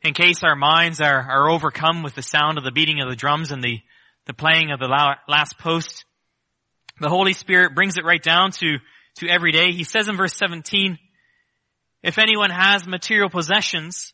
In 0.02 0.14
case 0.14 0.42
our 0.42 0.56
minds 0.56 1.00
are, 1.00 1.20
are 1.20 1.50
overcome 1.50 2.02
with 2.02 2.14
the 2.14 2.22
sound 2.22 2.56
of 2.56 2.64
the 2.64 2.70
beating 2.70 3.00
of 3.00 3.10
the 3.10 3.16
drums 3.16 3.50
and 3.50 3.62
the, 3.62 3.80
the 4.26 4.34
playing 4.34 4.70
of 4.70 4.78
the 4.78 4.88
last 5.28 5.58
post, 5.58 6.04
the 7.00 7.08
Holy 7.08 7.32
Spirit 7.32 7.74
brings 7.74 7.96
it 7.96 8.04
right 8.04 8.22
down 8.22 8.52
to, 8.52 8.78
to 9.16 9.28
every 9.28 9.52
day. 9.52 9.72
He 9.72 9.84
says 9.84 10.08
in 10.08 10.16
verse 10.16 10.36
17, 10.36 10.98
if 12.02 12.18
anyone 12.18 12.50
has 12.50 12.86
material 12.86 13.30
possessions 13.30 14.12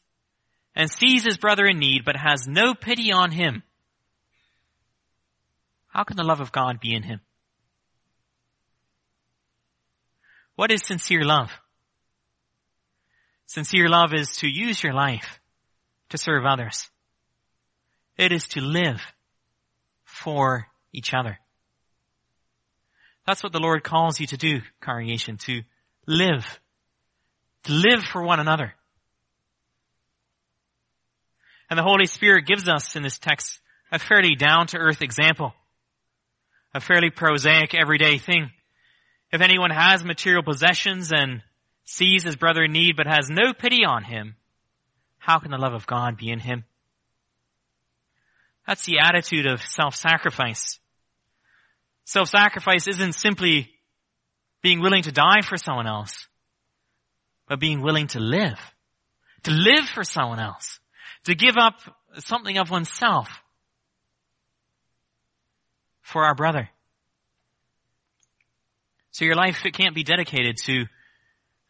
and 0.75 0.91
sees 0.91 1.25
his 1.25 1.37
brother 1.37 1.67
in 1.67 1.79
need 1.79 2.05
but 2.05 2.17
has 2.17 2.47
no 2.47 2.75
pity 2.75 3.13
on 3.13 3.31
him, 3.31 3.63
how 5.89 6.05
can 6.05 6.17
the 6.17 6.25
love 6.25 6.41
of 6.41 6.53
God 6.53 6.81
be 6.81 6.95
in 6.95 7.03
him? 7.03 7.21
What 10.55 10.71
is 10.71 10.83
sincere 10.85 11.25
love? 11.25 11.51
Sincere 13.47 13.89
love 13.89 14.15
is 14.15 14.37
to 14.37 14.49
use 14.49 14.83
your 14.83 14.93
life 14.93 15.41
to 16.11 16.19
serve 16.19 16.45
others. 16.45 16.89
It 18.17 18.31
is 18.31 18.47
to 18.49 18.61
live 18.61 19.01
for 20.11 20.67
each 20.93 21.15
other. 21.15 21.39
That's 23.27 23.43
what 23.43 23.53
the 23.53 23.61
Lord 23.61 23.85
calls 23.85 24.19
you 24.21 24.27
to 24.29 24.37
do, 24.37 24.61
congregation, 24.81 25.37
to 25.39 25.63
live. 26.07 26.61
To 27.65 27.73
live 27.73 28.03
for 28.03 28.23
one 28.23 28.41
another. 28.41 28.75
And 31.69 31.79
the 31.79 31.85
Holy 31.85 32.07
Spirit 32.07 32.47
gives 32.47 32.69
us 32.69 32.97
in 32.97 33.03
this 33.03 33.19
text 33.19 33.61
a 33.93 33.99
fairly 33.99 34.35
down 34.35 34.67
to 34.69 34.79
earth 34.79 35.03
example 35.03 35.55
a 36.75 36.81
fairly 36.81 37.11
prosaic 37.11 37.75
everyday 37.75 38.19
thing. 38.19 38.51
If 39.33 39.41
anyone 39.41 39.71
has 39.71 40.05
material 40.05 40.43
possessions 40.43 41.13
and 41.13 41.43
sees 41.85 42.23
his 42.23 42.37
brother 42.37 42.65
in 42.65 42.73
need 42.73 42.97
but 42.97 43.07
has 43.07 43.29
no 43.29 43.53
pity 43.53 43.85
on 43.85 44.05
him, 44.05 44.37
how 45.19 45.39
can 45.39 45.51
the 45.51 45.59
love 45.59 45.75
of 45.75 45.87
God 45.87 46.17
be 46.17 46.31
in 46.31 46.39
him? 46.39 46.65
That's 48.71 48.87
the 48.87 49.01
attitude 49.01 49.47
of 49.47 49.61
self-sacrifice. 49.63 50.79
Self-sacrifice 52.05 52.87
isn't 52.87 53.15
simply 53.15 53.69
being 54.63 54.81
willing 54.81 55.03
to 55.03 55.11
die 55.11 55.41
for 55.43 55.57
someone 55.57 55.89
else, 55.89 56.29
but 57.49 57.59
being 57.59 57.83
willing 57.83 58.07
to 58.07 58.21
live. 58.21 58.61
To 59.43 59.51
live 59.51 59.87
for 59.87 60.05
someone 60.05 60.39
else. 60.39 60.79
To 61.25 61.35
give 61.35 61.57
up 61.61 61.81
something 62.19 62.59
of 62.59 62.71
oneself 62.71 63.43
for 66.01 66.25
our 66.25 66.37
brother. 66.37 66.71
So 69.11 69.25
your 69.25 69.35
life, 69.35 69.67
it 69.67 69.75
can't 69.75 69.97
be 69.97 70.05
dedicated 70.05 70.59
to 70.67 70.85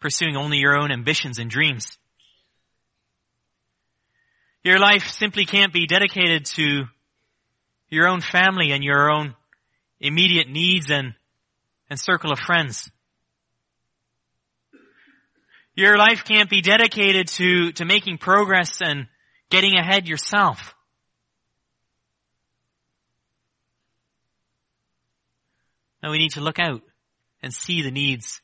pursuing 0.00 0.36
only 0.36 0.58
your 0.58 0.78
own 0.78 0.92
ambitions 0.92 1.38
and 1.38 1.48
dreams. 1.48 1.96
Your 4.62 4.78
life 4.78 5.08
simply 5.08 5.46
can't 5.46 5.72
be 5.72 5.86
dedicated 5.86 6.44
to 6.56 6.84
your 7.88 8.08
own 8.08 8.20
family 8.20 8.72
and 8.72 8.84
your 8.84 9.10
own 9.10 9.34
immediate 10.00 10.48
needs 10.48 10.90
and, 10.90 11.14
and 11.88 11.98
circle 11.98 12.30
of 12.30 12.38
friends. 12.38 12.90
Your 15.74 15.96
life 15.96 16.24
can't 16.24 16.50
be 16.50 16.60
dedicated 16.60 17.28
to, 17.28 17.72
to 17.72 17.84
making 17.86 18.18
progress 18.18 18.82
and 18.82 19.06
getting 19.50 19.76
ahead 19.76 20.06
yourself. 20.06 20.74
Now 26.02 26.10
we 26.10 26.18
need 26.18 26.32
to 26.32 26.40
look 26.40 26.58
out 26.58 26.82
and 27.42 27.52
see 27.52 27.80
the 27.82 27.90
needs 27.90 28.42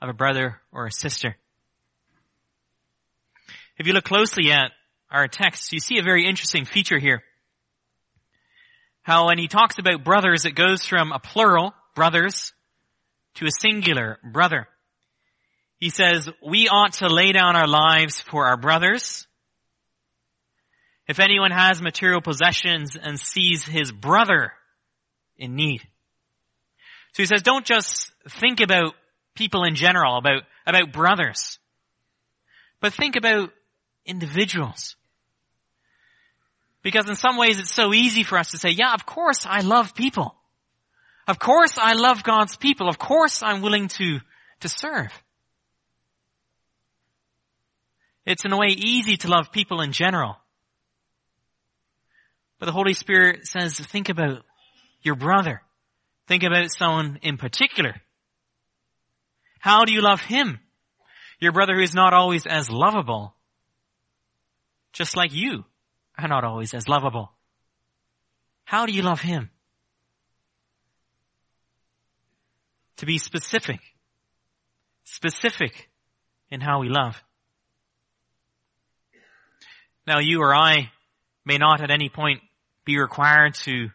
of 0.00 0.08
a 0.08 0.12
brother 0.12 0.60
or 0.72 0.86
a 0.86 0.92
sister. 0.92 1.36
If 3.78 3.86
you 3.86 3.92
look 3.92 4.04
closely 4.04 4.50
at 4.50 4.72
our 5.10 5.28
text, 5.28 5.72
you 5.72 5.80
see 5.80 5.98
a 5.98 6.02
very 6.02 6.26
interesting 6.26 6.64
feature 6.64 6.98
here. 6.98 7.22
How 9.02 9.28
when 9.28 9.38
he 9.38 9.48
talks 9.48 9.78
about 9.78 10.04
brothers, 10.04 10.44
it 10.44 10.52
goes 10.52 10.84
from 10.84 11.12
a 11.12 11.18
plural, 11.18 11.72
brothers, 11.94 12.52
to 13.36 13.46
a 13.46 13.50
singular, 13.60 14.18
brother. 14.22 14.68
He 15.78 15.90
says, 15.90 16.28
we 16.46 16.68
ought 16.68 16.94
to 16.94 17.08
lay 17.08 17.32
down 17.32 17.56
our 17.56 17.68
lives 17.68 18.20
for 18.20 18.46
our 18.46 18.56
brothers. 18.56 19.26
If 21.06 21.20
anyone 21.20 21.52
has 21.52 21.80
material 21.80 22.20
possessions 22.20 22.96
and 23.00 23.18
sees 23.18 23.64
his 23.64 23.92
brother 23.92 24.52
in 25.38 25.54
need. 25.54 25.80
So 27.12 27.22
he 27.22 27.26
says, 27.26 27.42
don't 27.42 27.64
just 27.64 28.12
think 28.40 28.60
about 28.60 28.94
people 29.34 29.64
in 29.64 29.74
general, 29.74 30.18
about, 30.18 30.42
about 30.66 30.92
brothers, 30.92 31.58
but 32.80 32.92
think 32.92 33.16
about 33.16 33.50
individuals. 34.04 34.96
Because 36.82 37.08
in 37.08 37.16
some 37.16 37.36
ways 37.36 37.58
it's 37.58 37.72
so 37.72 37.92
easy 37.92 38.22
for 38.22 38.38
us 38.38 38.52
to 38.52 38.58
say, 38.58 38.70
yeah, 38.70 38.94
of 38.94 39.04
course 39.04 39.46
I 39.46 39.60
love 39.60 39.94
people. 39.94 40.34
Of 41.26 41.38
course 41.38 41.76
I 41.76 41.94
love 41.94 42.22
God's 42.22 42.56
people. 42.56 42.88
Of 42.88 42.98
course 42.98 43.42
I'm 43.42 43.60
willing 43.60 43.88
to, 43.88 44.20
to 44.60 44.68
serve. 44.68 45.12
It's 48.24 48.44
in 48.44 48.52
a 48.52 48.58
way 48.58 48.68
easy 48.68 49.16
to 49.18 49.28
love 49.28 49.52
people 49.52 49.80
in 49.80 49.92
general. 49.92 50.36
But 52.58 52.66
the 52.66 52.72
Holy 52.72 52.94
Spirit 52.94 53.46
says, 53.46 53.78
think 53.78 54.08
about 54.08 54.44
your 55.02 55.14
brother. 55.14 55.62
Think 56.26 56.42
about 56.42 56.70
someone 56.70 57.18
in 57.22 57.36
particular. 57.36 57.94
How 59.60 59.84
do 59.84 59.92
you 59.92 60.02
love 60.02 60.20
him? 60.20 60.60
Your 61.40 61.52
brother 61.52 61.74
who 61.74 61.82
is 61.82 61.94
not 61.94 62.12
always 62.12 62.46
as 62.46 62.70
lovable. 62.70 63.34
Just 64.92 65.16
like 65.16 65.32
you 65.32 65.64
are 66.18 66.28
not 66.28 66.44
always 66.44 66.74
as 66.74 66.88
lovable. 66.88 67.32
How 68.64 68.86
do 68.86 68.92
you 68.92 69.02
love 69.02 69.20
him? 69.20 69.50
To 72.96 73.06
be 73.06 73.18
specific. 73.18 73.80
Specific 75.04 75.88
in 76.50 76.60
how 76.60 76.80
we 76.80 76.88
love. 76.88 77.22
Now 80.06 80.18
you 80.18 80.40
or 80.42 80.54
I 80.54 80.90
may 81.44 81.58
not 81.58 81.80
at 81.80 81.90
any 81.90 82.08
point 82.08 82.40
be 82.84 82.98
required 82.98 83.54
to 83.54 83.90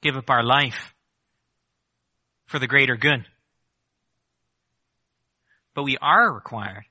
give 0.00 0.16
up 0.16 0.30
our 0.30 0.44
life 0.44 0.94
for 2.46 2.58
the 2.58 2.66
greater 2.66 2.96
good. 2.96 3.26
But 5.74 5.82
we 5.82 5.96
are 6.00 6.32
required 6.32 6.84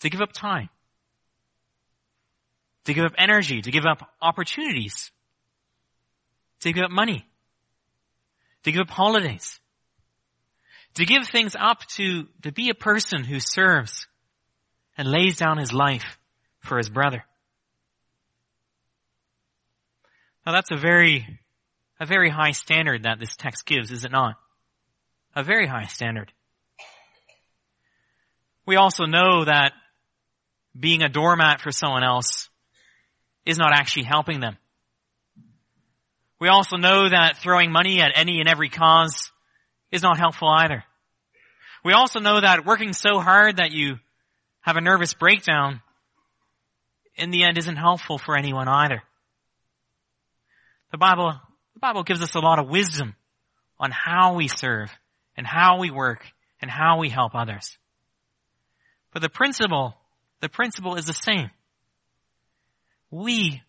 to 0.00 0.10
give 0.10 0.20
up 0.20 0.32
time, 0.32 0.68
to 2.88 2.94
give 2.94 3.04
up 3.04 3.12
energy, 3.18 3.60
to 3.60 3.70
give 3.70 3.84
up 3.84 4.08
opportunities, 4.22 5.12
to 6.60 6.72
give 6.72 6.84
up 6.84 6.90
money, 6.90 7.28
to 8.62 8.72
give 8.72 8.80
up 8.80 8.88
holidays, 8.88 9.60
to 10.94 11.04
give 11.04 11.28
things 11.28 11.54
up 11.54 11.84
to, 11.96 12.24
to 12.44 12.50
be 12.50 12.70
a 12.70 12.74
person 12.74 13.24
who 13.24 13.40
serves 13.40 14.06
and 14.96 15.06
lays 15.06 15.36
down 15.36 15.58
his 15.58 15.70
life 15.70 16.18
for 16.60 16.78
his 16.78 16.88
brother. 16.88 17.26
Now 20.46 20.52
that's 20.52 20.70
a 20.70 20.76
very, 20.78 21.40
a 22.00 22.06
very 22.06 22.30
high 22.30 22.52
standard 22.52 23.02
that 23.02 23.20
this 23.20 23.36
text 23.36 23.66
gives, 23.66 23.90
is 23.90 24.06
it 24.06 24.12
not? 24.12 24.36
A 25.36 25.44
very 25.44 25.66
high 25.66 25.88
standard. 25.88 26.32
We 28.64 28.76
also 28.76 29.04
know 29.04 29.44
that 29.44 29.74
being 30.78 31.02
a 31.02 31.10
doormat 31.10 31.60
for 31.60 31.70
someone 31.70 32.02
else 32.02 32.48
is 33.48 33.56
not 33.56 33.72
actually 33.72 34.04
helping 34.04 34.40
them. 34.40 34.58
We 36.38 36.48
also 36.48 36.76
know 36.76 37.08
that 37.08 37.38
throwing 37.38 37.72
money 37.72 38.00
at 38.00 38.12
any 38.14 38.40
and 38.40 38.48
every 38.48 38.68
cause 38.68 39.32
is 39.90 40.02
not 40.02 40.18
helpful 40.18 40.48
either. 40.48 40.84
We 41.82 41.94
also 41.94 42.20
know 42.20 42.40
that 42.40 42.66
working 42.66 42.92
so 42.92 43.18
hard 43.18 43.56
that 43.56 43.72
you 43.72 43.96
have 44.60 44.76
a 44.76 44.82
nervous 44.82 45.14
breakdown 45.14 45.80
in 47.16 47.30
the 47.30 47.44
end 47.44 47.56
isn't 47.56 47.76
helpful 47.76 48.18
for 48.18 48.36
anyone 48.36 48.68
either. 48.68 49.02
The 50.92 50.98
Bible, 50.98 51.32
the 51.72 51.80
Bible 51.80 52.02
gives 52.02 52.22
us 52.22 52.34
a 52.34 52.40
lot 52.40 52.58
of 52.58 52.68
wisdom 52.68 53.14
on 53.80 53.90
how 53.90 54.34
we 54.34 54.48
serve 54.48 54.90
and 55.38 55.46
how 55.46 55.78
we 55.78 55.90
work 55.90 56.22
and 56.60 56.70
how 56.70 56.98
we 56.98 57.08
help 57.08 57.34
others. 57.34 57.78
But 59.14 59.22
the 59.22 59.30
principle, 59.30 59.96
the 60.42 60.50
principle 60.50 60.96
is 60.96 61.06
the 61.06 61.14
same. 61.14 61.50
We 63.10 63.62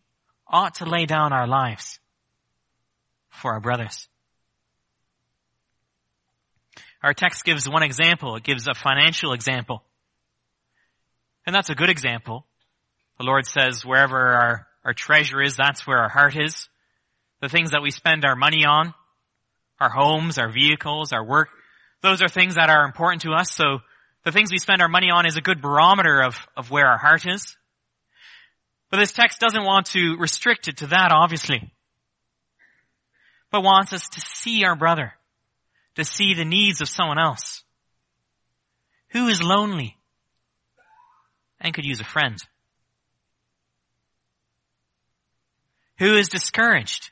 ought 0.47 0.75
to 0.75 0.85
lay 0.85 1.05
down 1.05 1.33
our 1.33 1.47
lives 1.47 1.99
for 3.29 3.53
our 3.53 3.59
brothers. 3.59 4.07
Our 7.01 7.13
text 7.13 7.45
gives 7.45 7.69
one 7.69 7.83
example. 7.83 8.35
It 8.35 8.43
gives 8.43 8.67
a 8.67 8.73
financial 8.73 9.33
example. 9.33 9.83
And 11.45 11.55
that's 11.55 11.69
a 11.69 11.75
good 11.75 11.89
example. 11.89 12.45
The 13.17 13.23
Lord 13.23 13.45
says 13.45 13.85
wherever 13.85 14.17
our, 14.17 14.67
our 14.83 14.93
treasure 14.93 15.41
is, 15.41 15.55
that's 15.55 15.87
where 15.87 15.97
our 15.97 16.09
heart 16.09 16.35
is. 16.37 16.67
The 17.41 17.49
things 17.49 17.71
that 17.71 17.81
we 17.81 17.91
spend 17.91 18.25
our 18.25 18.35
money 18.35 18.65
on, 18.65 18.93
our 19.79 19.89
homes, 19.89 20.37
our 20.37 20.51
vehicles, 20.51 21.13
our 21.13 21.23
work, 21.23 21.49
those 22.01 22.21
are 22.21 22.27
things 22.27 22.55
that 22.55 22.69
are 22.69 22.85
important 22.85 23.21
to 23.21 23.31
us. 23.31 23.51
So 23.51 23.79
the 24.25 24.31
things 24.31 24.51
we 24.51 24.57
spend 24.57 24.81
our 24.81 24.89
money 24.89 25.09
on 25.09 25.25
is 25.25 25.37
a 25.37 25.41
good 25.41 25.61
barometer 25.61 26.21
of, 26.21 26.35
of 26.57 26.69
where 26.69 26.87
our 26.87 26.97
heart 26.97 27.25
is. 27.25 27.57
But 28.89 28.97
this 28.97 29.13
text 29.13 29.39
doesn't 29.39 29.63
want 29.63 29.87
to 29.87 30.17
restrict 30.17 30.67
it 30.67 30.77
to 30.77 30.87
that, 30.87 31.11
obviously. 31.11 31.71
But 33.51 33.63
wants 33.63 33.93
us 33.93 34.07
to 34.09 34.21
see 34.21 34.63
our 34.63 34.75
brother 34.75 35.13
to 35.99 36.05
see 36.05 36.33
the 36.33 36.45
needs 36.45 36.81
of 36.81 36.89
someone 36.89 37.19
else 37.19 37.63
who 39.09 39.27
is 39.27 39.41
lonely 39.41 39.97
and 41.59 41.73
could 41.73 41.85
use 41.85 41.99
a 41.99 42.05
friend, 42.05 42.37
who 45.97 46.15
is 46.15 46.29
discouraged 46.29 47.11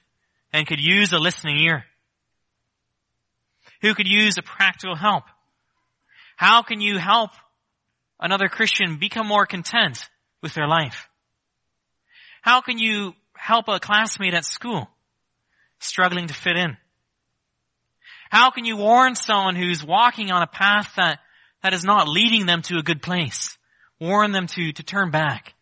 and 0.53 0.65
could 0.65 0.79
use 0.79 1.11
a 1.11 1.19
listening 1.19 1.57
ear, 1.57 1.85
who 3.81 3.93
could 3.93 4.07
use 4.07 4.37
a 4.37 4.41
practical 4.41 4.95
help. 4.95 5.25
How 6.37 6.61
can 6.61 6.79
you 6.79 6.97
help 6.97 7.31
another 8.19 8.47
Christian 8.47 8.97
become 8.99 9.27
more 9.27 9.45
content 9.45 10.07
with 10.41 10.53
their 10.53 10.67
life? 10.67 11.06
How 12.47 12.61
can 12.61 12.77
you 12.77 13.13
help 13.35 13.67
a 13.67 13.77
classmate 13.77 14.33
at 14.33 14.45
school 14.45 14.87
struggling 15.79 16.27
to 16.27 16.33
fit 16.33 16.55
in? 16.55 16.77
How 18.29 18.51
can 18.51 18.63
you 18.63 18.77
warn 18.77 19.15
someone 19.15 19.57
who's 19.57 19.83
walking 19.83 20.31
on 20.31 20.41
a 20.41 20.47
path 20.47 20.93
that, 20.95 21.19
that 21.61 21.73
is 21.73 21.83
not 21.83 22.07
leading 22.07 22.45
them 22.45 22.61
to 22.61 22.77
a 22.77 22.83
good 22.83 23.01
place? 23.01 23.57
Warn 23.99 24.31
them 24.31 24.47
to, 24.47 24.71
to 24.71 24.81
turn 24.81 25.11
back. 25.11 25.55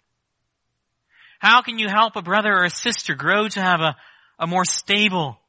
How 1.39 1.63
can 1.63 1.79
you 1.79 1.87
help 1.89 2.15
a 2.17 2.21
brother 2.21 2.53
or 2.53 2.65
a 2.65 2.69
sister 2.69 3.15
grow 3.15 3.47
to 3.47 3.59
have 3.59 3.79
a, 3.79 3.95
a 4.37 4.45
more 4.45 4.63
stable, 4.63 5.39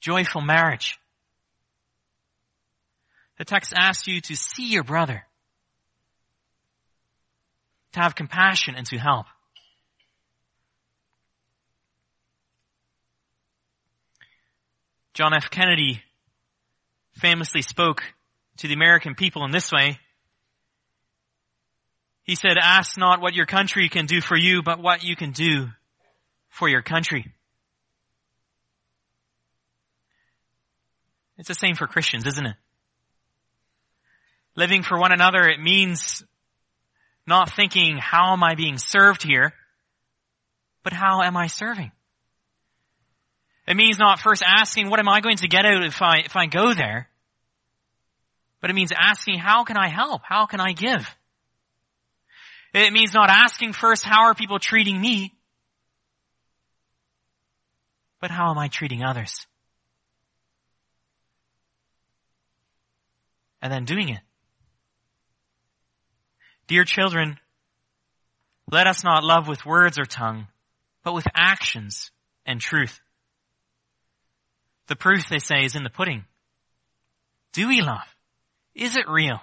joyful 0.00 0.40
marriage? 0.40 0.98
The 3.36 3.44
text 3.44 3.74
asks 3.76 4.06
you 4.06 4.22
to 4.22 4.34
see 4.34 4.70
your 4.70 4.82
brother, 4.82 5.26
to 7.92 8.00
have 8.00 8.14
compassion 8.14 8.76
and 8.76 8.86
to 8.86 8.96
help. 8.96 9.26
John 15.16 15.32
F. 15.32 15.48
Kennedy 15.48 16.02
famously 17.14 17.62
spoke 17.62 18.02
to 18.58 18.68
the 18.68 18.74
American 18.74 19.14
people 19.14 19.46
in 19.46 19.50
this 19.50 19.72
way. 19.72 19.98
He 22.24 22.34
said, 22.34 22.58
ask 22.60 22.98
not 22.98 23.22
what 23.22 23.32
your 23.32 23.46
country 23.46 23.88
can 23.88 24.04
do 24.04 24.20
for 24.20 24.36
you, 24.36 24.62
but 24.62 24.78
what 24.78 25.02
you 25.02 25.16
can 25.16 25.30
do 25.30 25.68
for 26.50 26.68
your 26.68 26.82
country. 26.82 27.32
It's 31.38 31.48
the 31.48 31.54
same 31.54 31.76
for 31.76 31.86
Christians, 31.86 32.26
isn't 32.26 32.46
it? 32.46 32.56
Living 34.54 34.82
for 34.82 34.98
one 34.98 35.12
another, 35.12 35.48
it 35.48 35.60
means 35.60 36.24
not 37.26 37.56
thinking, 37.56 37.96
how 37.96 38.34
am 38.34 38.42
I 38.42 38.54
being 38.54 38.76
served 38.76 39.22
here? 39.22 39.54
But 40.82 40.92
how 40.92 41.22
am 41.22 41.38
I 41.38 41.46
serving? 41.46 41.90
It 43.66 43.76
means 43.76 43.98
not 43.98 44.20
first 44.20 44.42
asking, 44.46 44.90
what 44.90 45.00
am 45.00 45.08
I 45.08 45.20
going 45.20 45.38
to 45.38 45.48
get 45.48 45.64
out 45.64 45.84
if 45.84 46.00
I, 46.00 46.18
if 46.24 46.36
I 46.36 46.46
go 46.46 46.72
there? 46.72 47.08
But 48.60 48.70
it 48.70 48.74
means 48.74 48.92
asking, 48.96 49.38
how 49.38 49.64
can 49.64 49.76
I 49.76 49.88
help? 49.88 50.22
How 50.24 50.46
can 50.46 50.60
I 50.60 50.72
give? 50.72 51.06
It 52.72 52.92
means 52.92 53.12
not 53.12 53.30
asking 53.30 53.72
first, 53.72 54.04
how 54.04 54.24
are 54.24 54.34
people 54.34 54.58
treating 54.58 55.00
me? 55.00 55.34
But 58.20 58.30
how 58.30 58.50
am 58.50 58.58
I 58.58 58.68
treating 58.68 59.02
others? 59.02 59.46
And 63.62 63.72
then 63.72 63.84
doing 63.84 64.10
it. 64.10 64.20
Dear 66.68 66.84
children, 66.84 67.38
let 68.70 68.86
us 68.86 69.04
not 69.04 69.24
love 69.24 69.48
with 69.48 69.64
words 69.64 69.98
or 69.98 70.04
tongue, 70.04 70.46
but 71.02 71.14
with 71.14 71.26
actions 71.34 72.10
and 72.44 72.60
truth. 72.60 73.00
The 74.88 74.96
proof, 74.96 75.28
they 75.28 75.38
say, 75.38 75.64
is 75.64 75.74
in 75.74 75.82
the 75.82 75.90
pudding. 75.90 76.24
Do 77.52 77.68
we 77.68 77.80
love? 77.80 78.06
Is 78.74 78.96
it 78.96 79.08
real? 79.08 79.40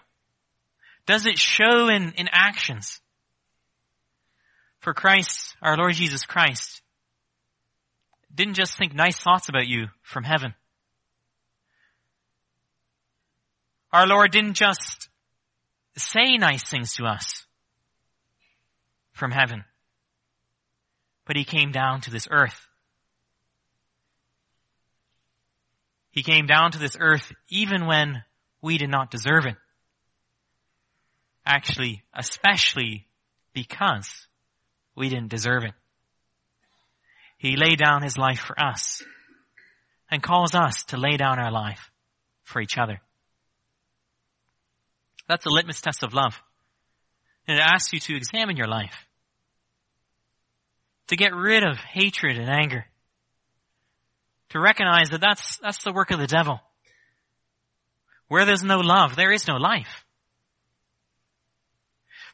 Does 1.05 1.25
it 1.25 1.37
show 1.37 1.89
in, 1.89 2.13
in 2.13 2.29
actions? 2.31 3.01
For 4.79 4.93
Christ, 4.93 5.55
our 5.61 5.77
Lord 5.77 5.93
Jesus 5.93 6.25
Christ, 6.25 6.81
didn't 8.33 8.55
just 8.55 8.77
think 8.77 8.93
nice 8.93 9.17
thoughts 9.17 9.49
about 9.49 9.67
you 9.67 9.87
from 10.01 10.23
heaven. 10.23 10.53
Our 13.91 14.07
Lord 14.07 14.31
didn't 14.31 14.55
just 14.55 15.09
say 15.95 16.37
nice 16.37 16.67
things 16.67 16.95
to 16.95 17.05
us 17.05 17.45
from 19.11 19.31
heaven, 19.31 19.63
but 21.25 21.35
He 21.35 21.43
came 21.43 21.71
down 21.71 22.01
to 22.01 22.11
this 22.11 22.27
earth 22.31 22.67
He 26.13 26.21
came 26.21 26.45
down 26.45 26.71
to 26.71 26.77
this 26.77 26.95
earth 26.99 27.33
even 27.49 27.87
when 27.87 28.23
we 28.61 28.77
did 28.77 28.89
not 28.89 29.09
deserve 29.09 29.47
it. 29.47 29.55
Actually, 31.43 32.03
especially 32.13 33.07
because 33.51 34.27
we 34.95 35.09
didn't 35.09 35.29
deserve 35.31 35.63
it. 35.63 35.73
He 37.39 37.57
laid 37.57 37.79
down 37.79 38.03
his 38.03 38.15
life 38.15 38.39
for 38.39 38.57
us 38.59 39.01
and 40.11 40.21
calls 40.21 40.53
us 40.53 40.83
to 40.89 40.97
lay 40.97 41.17
down 41.17 41.39
our 41.39 41.51
life 41.51 41.89
for 42.43 42.61
each 42.61 42.77
other. 42.77 43.01
That's 45.27 45.47
a 45.47 45.49
litmus 45.49 45.81
test 45.81 46.03
of 46.03 46.13
love. 46.13 46.39
And 47.47 47.57
it 47.57 47.61
asks 47.61 47.91
you 47.91 47.99
to 47.99 48.15
examine 48.15 48.55
your 48.55 48.67
life. 48.67 49.07
To 51.07 51.15
get 51.15 51.33
rid 51.33 51.63
of 51.63 51.79
hatred 51.79 52.37
and 52.37 52.49
anger 52.49 52.85
to 54.49 54.59
recognize 54.59 55.09
that 55.09 55.21
that's, 55.21 55.57
that's 55.57 55.83
the 55.83 55.93
work 55.93 56.11
of 56.11 56.19
the 56.19 56.27
devil. 56.27 56.59
Where 58.27 58.45
there's 58.45 58.63
no 58.63 58.79
love, 58.79 59.15
there 59.15 59.31
is 59.31 59.47
no 59.47 59.57
life. 59.57 60.05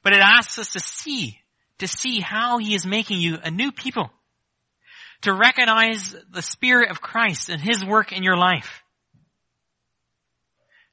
But 0.04 0.14
it 0.14 0.22
asks 0.22 0.58
us 0.60 0.74
to 0.74 0.80
see, 0.80 1.40
to 1.80 1.88
see 1.88 2.20
how 2.20 2.58
he 2.58 2.74
is 2.74 2.86
making 2.86 3.20
you 3.20 3.38
a 3.44 3.52
new 3.52 3.72
people. 3.72 4.12
To 5.24 5.34
recognize 5.34 6.16
the 6.32 6.42
Spirit 6.42 6.92
of 6.92 7.02
Christ 7.02 7.50
and 7.50 7.62
His 7.62 7.84
work 7.84 8.14
in 8.14 8.24
your 8.24 8.38
life. 8.38 8.84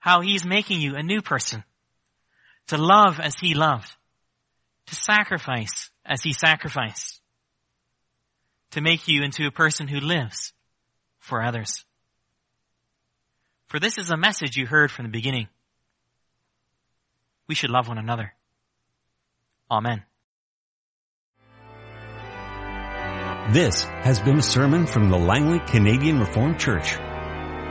How 0.01 0.21
He's 0.21 0.45
making 0.45 0.81
you 0.81 0.97
a 0.97 1.03
new 1.03 1.23
person. 1.23 1.63
To 2.69 2.77
love 2.77 3.21
as 3.21 3.37
He 3.41 3.55
loved. 3.55 3.89
To 4.87 4.97
sacrifice 4.97 5.91
as 6.05 6.23
He 6.23 6.33
sacrificed. 6.33 7.21
To 8.73 8.81
make 8.81 9.07
you 9.07 9.23
into 9.23 9.47
a 9.47 9.53
person 9.53 9.87
who 9.87 10.01
lives 10.01 10.53
for 11.27 11.43
others. 11.43 11.85
For 13.67 13.81
this 13.81 13.99
is 13.99 14.11
a 14.11 14.17
message 14.17 14.57
you 14.57 14.67
heard 14.67 14.93
from 14.93 15.07
the 15.07 15.11
beginning. 15.11 15.49
We 17.49 17.57
should 17.57 17.71
love 17.71 17.89
one 17.89 17.99
another. 17.99 18.33
Amen. 19.71 20.03
This 23.51 23.83
has 23.83 24.21
been 24.21 24.39
a 24.39 24.43
sermon 24.43 24.87
from 24.87 25.09
the 25.09 25.19
Langley 25.19 25.61
Canadian 25.67 26.21
Reformed 26.21 26.59
Church. 26.59 26.95